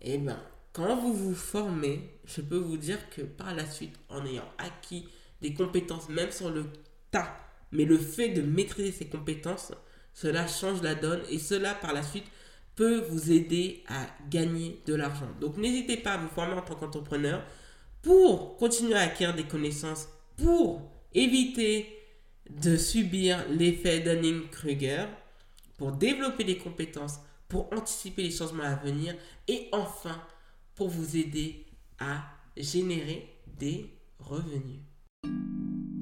Eh 0.00 0.18
bien, 0.18 0.42
quand 0.72 0.96
vous 0.96 1.12
vous 1.12 1.34
formez, 1.34 2.18
je 2.24 2.40
peux 2.40 2.56
vous 2.56 2.76
dire 2.76 3.10
que 3.10 3.22
par 3.22 3.54
la 3.54 3.66
suite, 3.66 3.94
en 4.08 4.24
ayant 4.24 4.48
acquis 4.58 5.08
des 5.40 5.54
compétences, 5.54 6.08
même 6.08 6.30
sur 6.30 6.50
le 6.50 6.66
tas, 7.10 7.36
mais 7.72 7.84
le 7.84 7.98
fait 7.98 8.30
de 8.30 8.42
maîtriser 8.42 8.92
ces 8.92 9.06
compétences, 9.06 9.72
cela 10.14 10.46
change 10.46 10.82
la 10.82 10.94
donne 10.94 11.20
et 11.30 11.38
cela 11.38 11.74
par 11.74 11.92
la 11.92 12.02
suite 12.02 12.26
peut 12.78 13.00
vous 13.10 13.32
aider 13.32 13.82
à 13.88 14.06
gagner 14.30 14.80
de 14.86 14.94
l'argent. 14.94 15.28
Donc 15.40 15.56
n'hésitez 15.56 15.96
pas 15.96 16.12
à 16.12 16.16
vous 16.18 16.28
former 16.28 16.54
en 16.54 16.62
tant 16.62 16.76
qu'entrepreneur 16.76 17.42
pour 18.02 18.56
continuer 18.56 18.94
à 18.94 19.00
acquérir 19.00 19.34
des 19.34 19.42
connaissances, 19.42 20.06
pour 20.36 20.80
éviter 21.12 21.88
de 22.48 22.76
subir 22.76 23.44
l'effet 23.50 23.98
Dunning-Kruger 23.98 25.06
pour 25.76 25.92
développer 25.92 26.44
des 26.44 26.58
compétences, 26.58 27.18
pour 27.48 27.68
anticiper 27.72 28.22
les 28.22 28.30
changements 28.30 28.62
à 28.62 28.76
venir 28.76 29.14
et 29.48 29.68
enfin 29.72 30.20
pour 30.76 30.88
vous 30.88 31.16
aider 31.16 31.66
à 31.98 32.24
générer 32.56 33.28
des 33.58 33.90
revenus. 34.20 34.80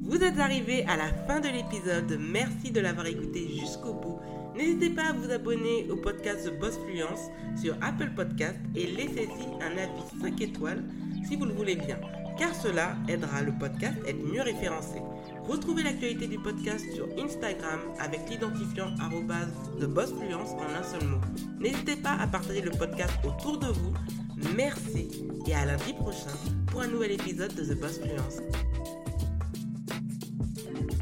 Vous 0.03 0.23
êtes 0.23 0.39
arrivé 0.39 0.85
à 0.85 0.97
la 0.97 1.09
fin 1.27 1.41
de 1.41 1.49
l'épisode. 1.49 2.19
Merci 2.21 2.71
de 2.71 2.81
l'avoir 2.81 3.07
écouté 3.07 3.49
jusqu'au 3.49 3.95
bout. 3.95 4.21
N'hésitez 4.57 4.91
pas 4.91 5.11
à 5.11 5.13
vous 5.13 5.31
abonner 5.31 5.87
au 5.91 5.97
podcast 5.97 6.47
The 6.47 6.59
Boss 6.59 6.79
Fluence 6.79 7.31
sur 7.61 7.77
Apple 7.83 8.11
Podcast 8.17 8.59
et 8.75 8.87
laissez-y 8.87 9.63
un 9.63 9.77
avis 9.77 10.21
5 10.23 10.41
étoiles 10.41 10.83
si 11.29 11.37
vous 11.37 11.45
le 11.45 11.53
voulez 11.53 11.77
bien, 11.77 11.99
car 12.39 12.55
cela 12.55 12.97
aidera 13.09 13.43
le 13.43 13.53
podcast 13.53 13.97
à 14.07 14.11
être 14.11 14.25
mieux 14.25 14.41
référencé. 14.41 15.03
Retrouvez 15.43 15.83
l'actualité 15.83 16.27
du 16.27 16.39
podcast 16.39 16.85
sur 16.95 17.07
Instagram 17.23 17.81
avec 17.99 18.21
l'identifiant 18.31 18.95
TheBossFluence 19.79 20.53
en 20.53 20.81
un 20.81 20.83
seul 20.83 21.07
mot. 21.09 21.21
N'hésitez 21.61 21.97
pas 21.97 22.17
à 22.19 22.27
partager 22.27 22.63
le 22.63 22.71
podcast 22.71 23.13
autour 23.25 23.59
de 23.59 23.67
vous. 23.67 23.93
Merci 24.57 25.27
et 25.47 25.55
à 25.55 25.67
lundi 25.67 25.93
prochain 25.93 26.33
pour 26.67 26.81
un 26.81 26.89
nouvel 26.89 27.13
épisode 27.13 27.55
de 27.55 27.63
The 27.63 27.79
Boss 27.79 28.01
Fluence. 28.01 28.41